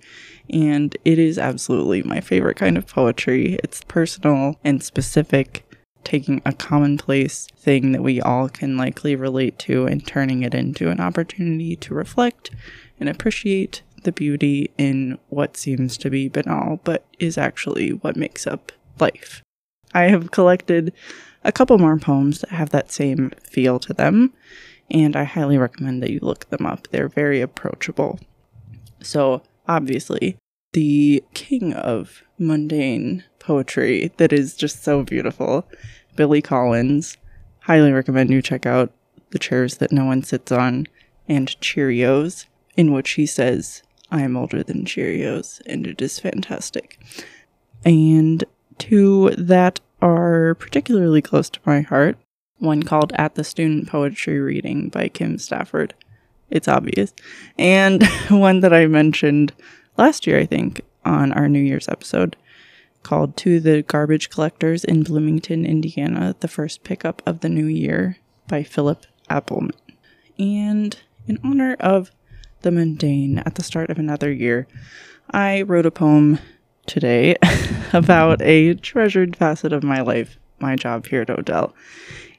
[0.49, 3.59] And it is absolutely my favorite kind of poetry.
[3.63, 5.69] It's personal and specific,
[6.03, 10.89] taking a commonplace thing that we all can likely relate to and turning it into
[10.89, 12.49] an opportunity to reflect
[12.99, 18.47] and appreciate the beauty in what seems to be banal, but is actually what makes
[18.47, 19.41] up life.
[19.93, 20.93] I have collected
[21.43, 24.33] a couple more poems that have that same feel to them,
[24.89, 26.87] and I highly recommend that you look them up.
[26.89, 28.19] They're very approachable.
[29.01, 30.37] So, obviously,
[30.73, 35.67] the king of mundane poetry that is just so beautiful,
[36.15, 37.17] Billy Collins.
[37.61, 38.91] Highly recommend you check out
[39.31, 40.87] The Chairs That No One Sits On
[41.27, 42.45] and Cheerios,
[42.77, 46.99] in which he says, I am older than Cheerios, and it is fantastic.
[47.83, 48.43] And
[48.81, 52.17] two that are particularly close to my heart
[52.57, 55.93] one called At the Student Poetry Reading by Kim Stafford.
[56.49, 57.13] It's obvious.
[57.57, 59.53] And one that I mentioned
[59.97, 62.35] last year, I think, on our New Year's episode
[63.01, 68.17] called To the Garbage Collectors in Bloomington, Indiana, the first pickup of the new year
[68.47, 69.71] by Philip Appleman.
[70.37, 72.11] And in honor of
[72.61, 74.67] the mundane at the start of another year,
[75.31, 76.39] I wrote a poem
[76.85, 77.35] today
[77.93, 81.73] about a treasured facet of my life, my job here at Odell.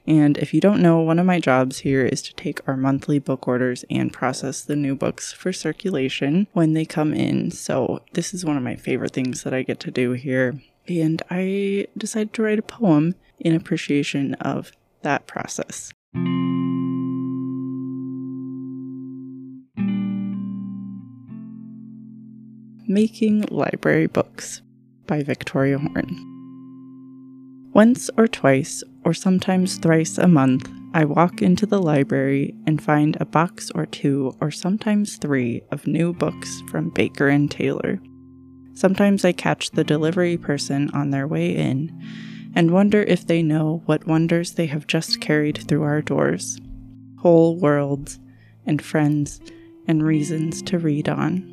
[0.05, 3.19] And if you don't know, one of my jobs here is to take our monthly
[3.19, 7.51] book orders and process the new books for circulation when they come in.
[7.51, 10.61] So, this is one of my favorite things that I get to do here.
[10.87, 14.73] And I decided to write a poem in appreciation of
[15.03, 15.93] that process.
[22.93, 24.61] Making Library Books
[25.07, 27.71] by Victoria Horn.
[27.73, 33.17] Once or twice, or sometimes thrice a month, I walk into the library and find
[33.19, 37.99] a box or two, or sometimes three, of new books from Baker and Taylor.
[38.75, 41.99] Sometimes I catch the delivery person on their way in
[42.53, 46.59] and wonder if they know what wonders they have just carried through our doors
[47.17, 48.19] whole worlds,
[48.67, 49.41] and friends,
[49.87, 51.52] and reasons to read on.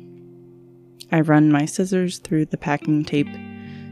[1.11, 3.27] I run my scissors through the packing tape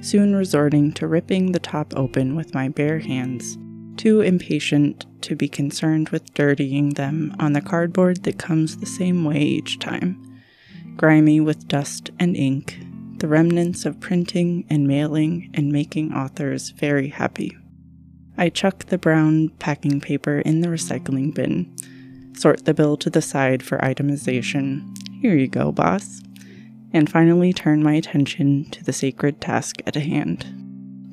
[0.01, 3.57] soon resorting to ripping the top open with my bare hands,
[3.97, 9.25] too impatient to be concerned with dirtying them on the cardboard that comes the same
[9.25, 10.41] way each time,
[10.95, 12.79] grimy with dust and ink,
[13.17, 17.57] the remnants of printing and mailing and making authors very happy.
[18.37, 21.75] I chuck the brown packing paper in the recycling bin,
[22.37, 24.95] sort the bill to the side for itemization.
[25.21, 26.21] Here you go, boss
[26.93, 30.45] and finally turn my attention to the sacred task at hand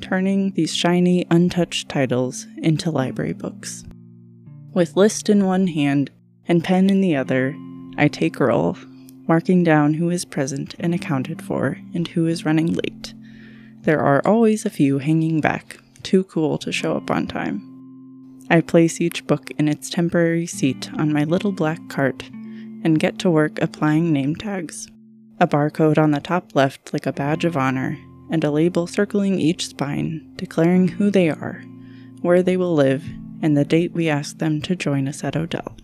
[0.00, 3.84] turning these shiny, untouched titles into library books.
[4.72, 6.10] With list in one hand
[6.46, 7.56] and pen in the other,
[7.96, 8.76] I take roll,
[9.26, 13.14] marking down who is present and accounted for and who is running late.
[13.80, 17.62] There are always a few hanging back, too cool to show up on time.
[18.48, 22.28] I place each book in its temporary seat on my little black cart
[22.84, 24.88] and get to work applying name tags
[25.38, 27.98] a barcode on the top left like a badge of honor,
[28.30, 31.62] and a label circling each spine declaring who they are,
[32.22, 33.04] where they will live,
[33.42, 35.76] and the date we ask them to join us at Odell.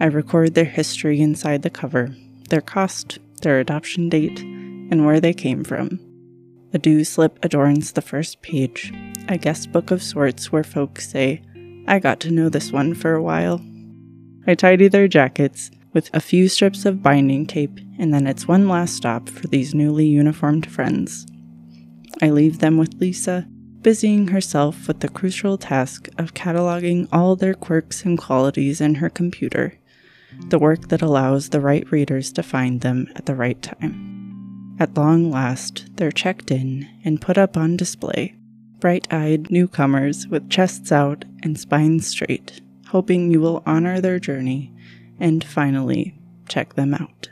[0.00, 2.14] I record their history inside the cover,
[2.48, 6.00] their cost, their adoption date, and where they came from.
[6.72, 8.92] A due slip adorns the first page,
[9.28, 11.42] a guest book of sorts where folks say,
[11.86, 13.60] I got to know this one for a while.
[14.46, 18.68] I tidy their jackets with a few strips of binding tape, and then it's one
[18.68, 21.26] last stop for these newly uniformed friends.
[22.22, 23.46] I leave them with Lisa,
[23.82, 29.08] busying herself with the crucial task of cataloging all their quirks and qualities in her
[29.08, 29.78] computer,
[30.48, 34.76] the work that allows the right readers to find them at the right time.
[34.78, 38.36] At long last, they're checked in and put up on display,
[38.78, 44.72] bright eyed newcomers with chests out and spines straight, hoping you will honor their journey
[45.20, 46.18] and finally
[46.48, 47.28] check them out.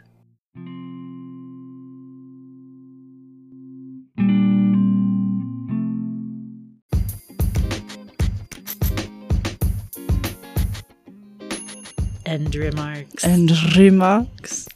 [12.26, 13.24] End remarks.
[13.24, 14.68] and remarks.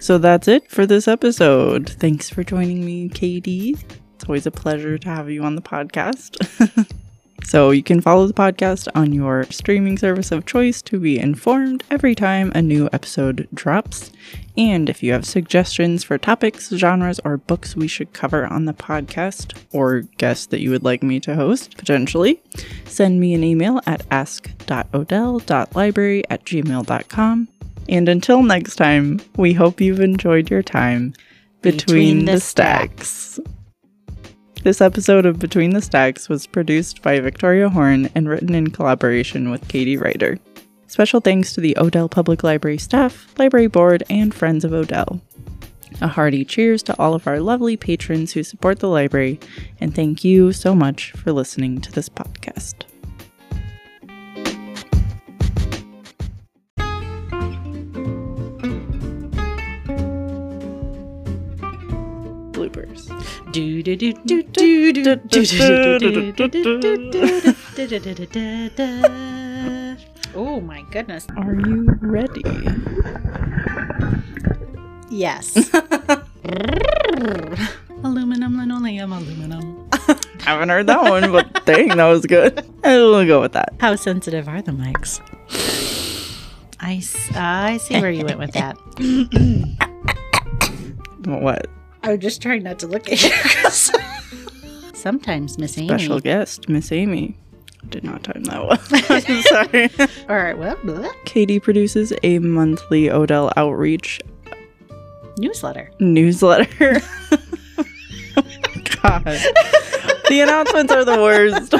[0.00, 1.88] So that's it for this episode.
[1.90, 3.76] Thanks for joining me, Katie.
[4.14, 6.36] It's always a pleasure to have you on the podcast.
[7.44, 11.82] so you can follow the podcast on your streaming service of choice to be informed
[11.90, 14.12] every time a new episode drops.
[14.56, 18.74] And if you have suggestions for topics, genres, or books we should cover on the
[18.74, 22.40] podcast, or guests that you would like me to host, potentially,
[22.84, 27.48] send me an email at ask.odell.library at gmail.com.
[27.88, 31.14] And until next time, we hope you've enjoyed your time
[31.62, 33.40] between, Between the, the stacks.
[34.62, 39.50] This episode of Between the Stacks was produced by Victoria Horn and written in collaboration
[39.50, 40.38] with Katie Ryder.
[40.86, 45.22] Special thanks to the Odell Public Library staff, library board, and friends of Odell.
[46.02, 49.40] A hearty cheers to all of our lovely patrons who support the library,
[49.80, 52.89] and thank you so much for listening to this podcast.
[70.34, 71.26] Oh my goodness.
[71.36, 72.42] Are you ready?
[75.10, 75.56] Yes.
[78.04, 79.88] aluminum linoleum aluminum.
[80.40, 82.64] Haven't heard that one, but dang, that was good.
[82.84, 83.74] We'll go with that.
[83.80, 85.20] How sensitive are the mics?
[86.80, 87.02] I,
[87.34, 88.76] uh, I see where you went with that.
[91.26, 91.66] what?
[92.02, 93.30] I was just trying not to look at you.
[94.94, 95.88] Sometimes, Miss Amy.
[95.88, 97.36] Special guest, Miss Amy.
[97.88, 98.78] Did not time that well.
[99.08, 99.90] I'm sorry.
[100.28, 101.10] All right, well, blah.
[101.24, 104.20] Katie produces a monthly Odell outreach
[105.38, 105.90] newsletter.
[105.98, 106.66] newsletter.
[109.02, 109.24] God.
[109.24, 111.74] the announcements are the worst.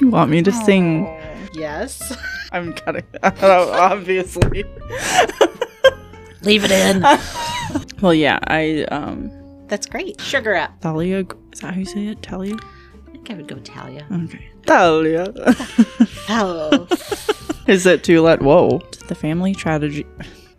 [0.00, 1.04] you want me to sing?
[1.52, 2.16] Yes.
[2.52, 4.64] I'm cutting that out, obviously.
[6.42, 7.02] Leave it in.
[8.00, 9.30] Well, yeah, I, um,
[9.68, 10.20] That's great.
[10.20, 10.80] Sugar up.
[10.80, 12.22] Thalia, is that how you say it?
[12.22, 12.56] Talia?
[13.06, 14.06] I think I would go Talia.
[14.24, 14.48] Okay.
[14.66, 15.32] Talia.
[16.28, 16.86] Oh.
[17.66, 18.40] Is it too late?
[18.40, 18.78] Whoa.
[19.08, 20.06] The family tragedy.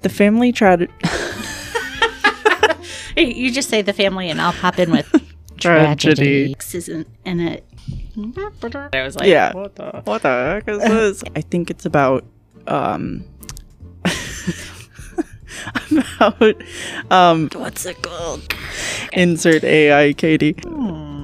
[0.02, 0.92] The family tragedy.
[3.16, 5.08] Hey, you just say the family and I'll pop in with
[5.58, 6.54] Tragedy.
[6.54, 6.56] tragedy.
[6.78, 7.66] Isn't in it.
[8.94, 9.54] I was like, Yeah.
[9.54, 10.02] what the?
[10.06, 11.24] What the heck is this?
[11.36, 12.26] I think it's about
[12.68, 13.26] um
[16.20, 16.56] about
[17.12, 18.54] um what's it called?
[19.14, 20.56] Insert AI Katie.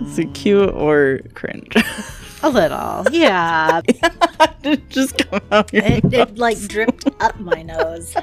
[0.05, 1.75] Is it cute or cringe?
[2.43, 3.05] A little.
[3.11, 3.81] Yeah.
[4.63, 8.15] It just come out your it, it like dripped up my nose.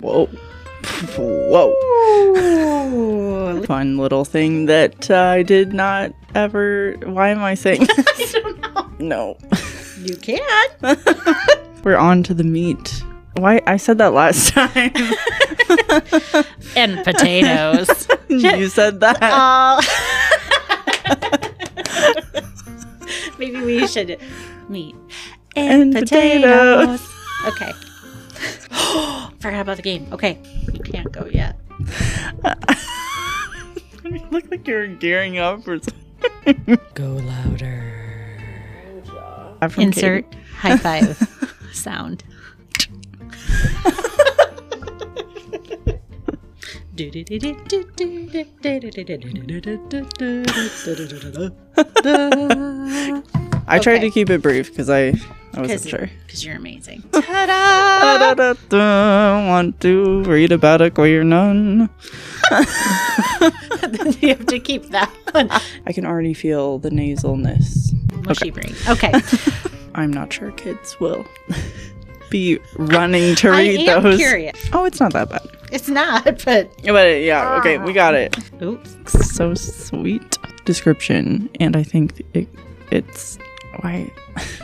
[0.00, 0.28] Whoa.
[1.16, 1.72] Whoa.
[3.66, 6.96] Fun little thing that uh, I did not ever.
[7.04, 7.86] Why am I saying?
[7.88, 8.90] I don't know.
[8.98, 9.38] no.
[9.98, 10.40] You can.
[11.84, 13.02] We're on to the meat.
[13.36, 13.60] Why?
[13.66, 14.92] I said that last time.
[16.76, 18.08] And potatoes.
[18.28, 19.18] you said that.
[19.22, 19.80] Oh.
[23.38, 24.18] Maybe we should
[24.68, 24.94] meet
[25.56, 27.00] And potatoes.
[27.46, 27.72] Okay.
[29.40, 30.06] Forgot about the game.
[30.12, 30.38] Okay.
[30.72, 31.56] You can't go yet.
[34.04, 36.78] you look like you're gearing up for something.
[36.94, 37.86] Go louder.
[39.78, 40.24] Insert
[40.56, 41.16] high five
[41.72, 42.24] sound.
[53.66, 54.08] I tried Okay.
[54.08, 55.08] to keep it brief because I,
[55.54, 56.10] I wasn't Because sure.
[56.50, 57.02] you're amazing.
[57.12, 61.88] Da, da, da, da, want to read about a queer nun.
[64.20, 65.48] you have to keep that one.
[65.86, 67.92] I can already feel the nasalness.
[68.26, 68.74] Mushy brain.
[68.88, 69.12] Okay.
[69.94, 71.24] I'm not sure kids will
[72.30, 74.16] be running to read I am those.
[74.18, 74.56] curious.
[74.72, 75.46] Oh, it's not that bad.
[75.72, 78.36] It's not, but But yeah, okay, we got it.
[78.62, 78.96] oops.
[79.34, 82.48] So sweet description, and I think it,
[82.90, 83.38] it's
[83.80, 84.10] why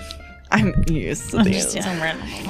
[0.51, 1.75] I'm used to these.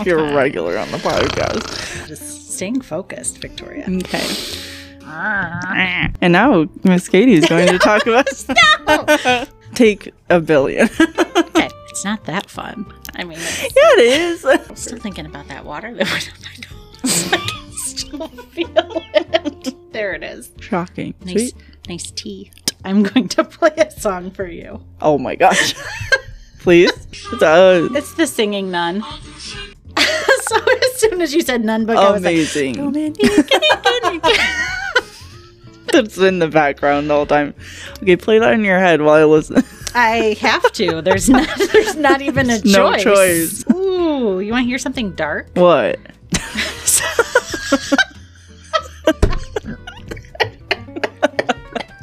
[0.04, 2.06] You're regular on the podcast.
[2.08, 3.84] Just staying focused, Victoria.
[3.88, 4.26] Okay.
[5.02, 6.10] Ah.
[6.20, 8.26] And now Miss Katie is going to talk about
[9.74, 10.88] take a billion.
[10.98, 11.68] Okay.
[11.96, 12.92] It's not that fun.
[13.14, 14.44] I mean, yeah, it is.
[14.44, 16.52] I'm still thinking about that water that went up my
[17.02, 17.32] nose.
[17.32, 19.92] I can still feel it.
[19.94, 20.50] There it is.
[20.60, 21.14] Shocking.
[21.24, 21.54] Nice, Sweet.
[21.88, 22.50] nice tea.
[22.84, 24.84] I'm going to play a song for you.
[25.00, 25.74] Oh my gosh.
[26.58, 26.92] Please.
[27.32, 29.00] It's, uh, It's the singing nun.
[29.00, 32.74] so as soon as you said nun book, I was like, amazing.
[32.74, 33.16] Dominique,
[36.18, 37.54] in the background the whole time.
[38.02, 39.64] Okay, play that in your head while I listen.
[39.96, 41.00] I have to.
[41.02, 41.48] There's not.
[41.72, 43.64] There's not even a No choice.
[43.64, 43.74] choice.
[43.74, 45.48] Ooh, you want to hear something dark?
[45.54, 45.98] what?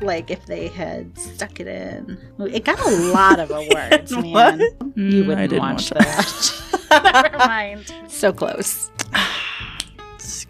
[0.01, 2.17] like if they had stuck it in.
[2.39, 4.31] It got a lot of awards, man.
[4.31, 4.59] What?
[4.59, 5.99] You Mm, wouldn't didn't watch watch
[6.89, 7.21] that.
[7.23, 7.93] Never mind.
[8.07, 8.89] So close.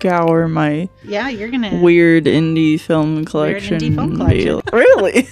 [0.07, 1.79] Scour my Yeah, you're gonna.
[1.81, 3.79] weird indie film collection.
[3.79, 4.61] indie film collection.
[4.73, 5.25] Really?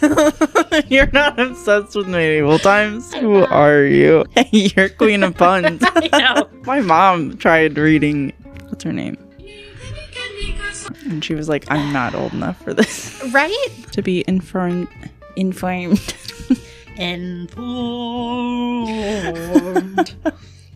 [0.87, 3.13] You're not obsessed with medieval times?
[3.15, 4.23] Who are you?
[4.51, 5.83] You're queen of puns.
[5.83, 6.47] I know.
[6.63, 8.31] My mom tried reading.
[8.69, 9.17] What's her name?
[11.05, 13.67] And she was like, "I'm not old enough for this Right?
[13.91, 14.87] to be informed."
[15.35, 16.13] Informed.
[16.97, 17.75] Informed.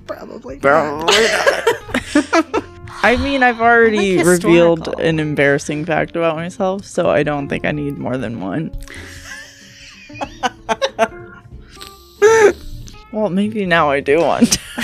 [0.08, 0.60] Probably.
[0.60, 2.64] Probably not.
[3.04, 7.66] I mean, I've already like revealed an embarrassing fact about myself, so I don't think
[7.66, 8.72] I need more than one.
[13.12, 14.58] well, maybe now I do want.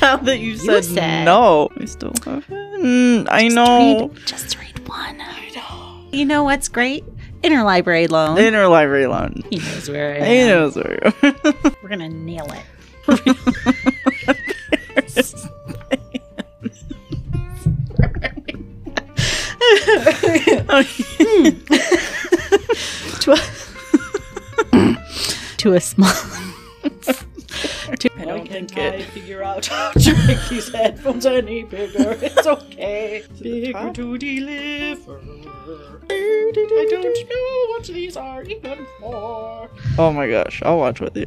[0.00, 2.46] now that you said, said- no, I still have.
[2.46, 4.08] Mm, I know.
[4.08, 5.20] Read, just read one.
[5.20, 6.08] I know.
[6.12, 7.04] You know what's great?
[7.42, 8.36] Interlibrary loan.
[8.36, 9.42] Interlibrary loan.
[9.50, 11.12] he knows where I He knows where you
[11.82, 12.64] We're gonna nail it.
[23.20, 24.96] to a,
[25.56, 26.12] to a small.
[27.98, 29.02] to, I don't think it.
[29.06, 32.16] figure out how to make these headphones any bigger.
[32.22, 33.24] It's okay.
[33.40, 35.20] Bigger to deliver.
[36.10, 36.52] I
[36.90, 39.70] don't know what these are even for.
[39.98, 41.26] Oh my gosh, I'll watch with you.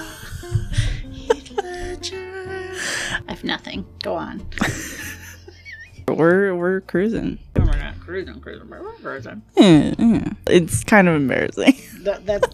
[3.28, 3.84] I have nothing.
[4.02, 4.46] Go on.
[6.08, 7.38] we're we're cruising.
[7.56, 9.42] We're not cruising, cruising, we're cruising.
[9.56, 10.28] Yeah, yeah.
[10.48, 11.74] It's kind of embarrassing.
[12.06, 12.46] That, that's,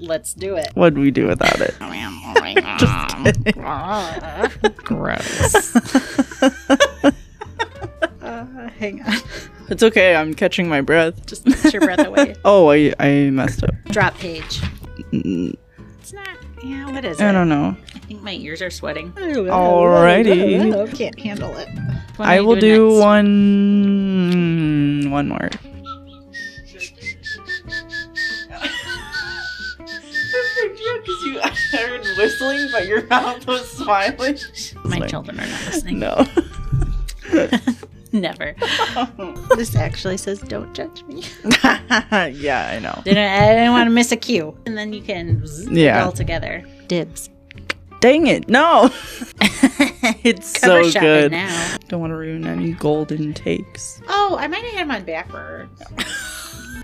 [0.00, 0.68] let's do it.
[0.74, 1.74] What'd we do without it?
[2.78, 4.74] Just kidding.
[4.84, 5.76] Gross.
[8.20, 9.14] uh, hang on.
[9.70, 10.14] It's okay.
[10.14, 11.24] I'm catching my breath.
[11.26, 12.34] Just put your breath away.
[12.44, 13.70] Oh, I I messed up.
[13.86, 14.60] Drop page.
[15.12, 15.56] Mm,
[16.00, 16.35] It's not.
[16.62, 17.28] Yeah, what is I it?
[17.28, 17.76] I don't know.
[17.94, 19.12] I think my ears are sweating.
[19.12, 20.96] Alrighty.
[20.96, 21.68] Can't handle it.
[22.18, 23.00] I will doing do next?
[23.04, 25.50] one one more.
[29.78, 31.40] Because you
[31.72, 34.38] heard whistling, but your mouth was smiling.
[34.84, 35.10] My Sorry.
[35.10, 35.98] children are not listening.
[36.06, 36.24] No.
[38.20, 38.54] Never.
[39.56, 43.00] This actually says, "Don't judge me." yeah, I know.
[43.04, 46.04] Didn't I didn't want to miss a cue, and then you can zzz Yeah.
[46.04, 46.64] all together.
[46.88, 47.30] Dibs.
[48.00, 48.48] Dang it!
[48.48, 48.90] No.
[50.22, 51.24] it's Cover so shot good.
[51.26, 51.76] It now.
[51.88, 55.82] Don't want to ruin any golden takes Oh, I might have had them on backwards.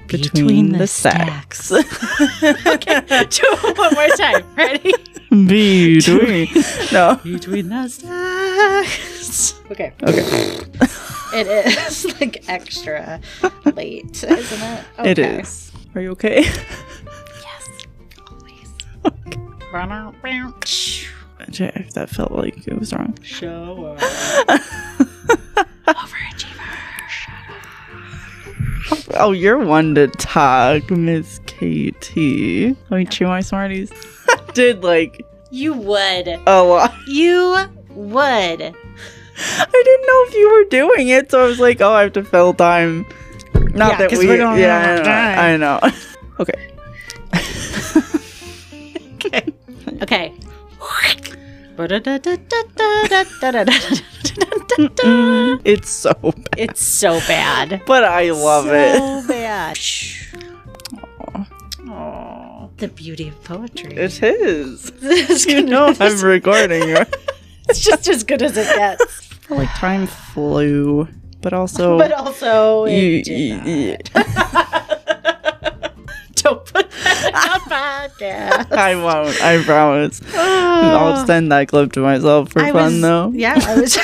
[0.06, 1.70] between, the, sacks.
[1.72, 4.44] okay, do it one more time.
[4.56, 4.92] Ready?
[5.30, 6.48] between.
[6.92, 7.20] no.
[7.22, 9.54] Between the stacks.
[9.70, 9.92] Okay.
[10.02, 10.58] Okay.
[11.34, 13.20] It is like extra
[13.64, 14.84] late, isn't it?
[15.04, 15.40] It Okay.
[15.40, 15.72] is.
[15.94, 16.44] Are you okay?
[17.42, 17.68] Yes.
[18.30, 18.70] Always.
[19.72, 20.14] Run out.
[21.50, 23.16] Jack, that felt like it was wrong.
[23.22, 23.98] Show up.
[25.86, 26.60] Overachiever.
[29.14, 32.76] Oh, you're one to talk, Miss Katie.
[32.90, 33.90] Let me chew my Smarties.
[34.54, 36.38] Did like You would.
[36.46, 36.88] Oh.
[37.09, 37.56] You
[37.90, 38.74] would.
[39.44, 42.12] I didn't know if you were doing it, so I was like, oh, I have
[42.14, 43.06] to fill time.
[43.74, 44.27] Not Yeah, that we.
[44.28, 45.06] we don't yeah, have
[45.40, 45.78] I know.
[45.82, 45.97] I know.
[46.40, 46.69] okay.
[49.16, 49.52] Okay.
[50.02, 50.32] Okay.
[55.64, 57.82] It's so bad, It's so bad.
[57.86, 58.98] but I love it.
[58.98, 59.78] So bad.
[61.90, 62.69] Aw.
[62.77, 63.94] The beauty of poetry.
[63.97, 64.93] It is.
[65.47, 66.93] You know I'm recording.
[66.93, 67.14] right?
[67.69, 69.31] it's just as good as it gets.
[69.51, 71.09] Like time flew,
[71.40, 73.66] but also But also, it you, did you- not.
[73.66, 73.97] you-
[76.43, 78.73] Don't put that on podcast.
[78.73, 79.40] I won't.
[79.43, 80.20] I promise.
[80.35, 83.31] I'll send that clip to myself for I fun was- though.
[83.35, 83.98] Yeah, I was.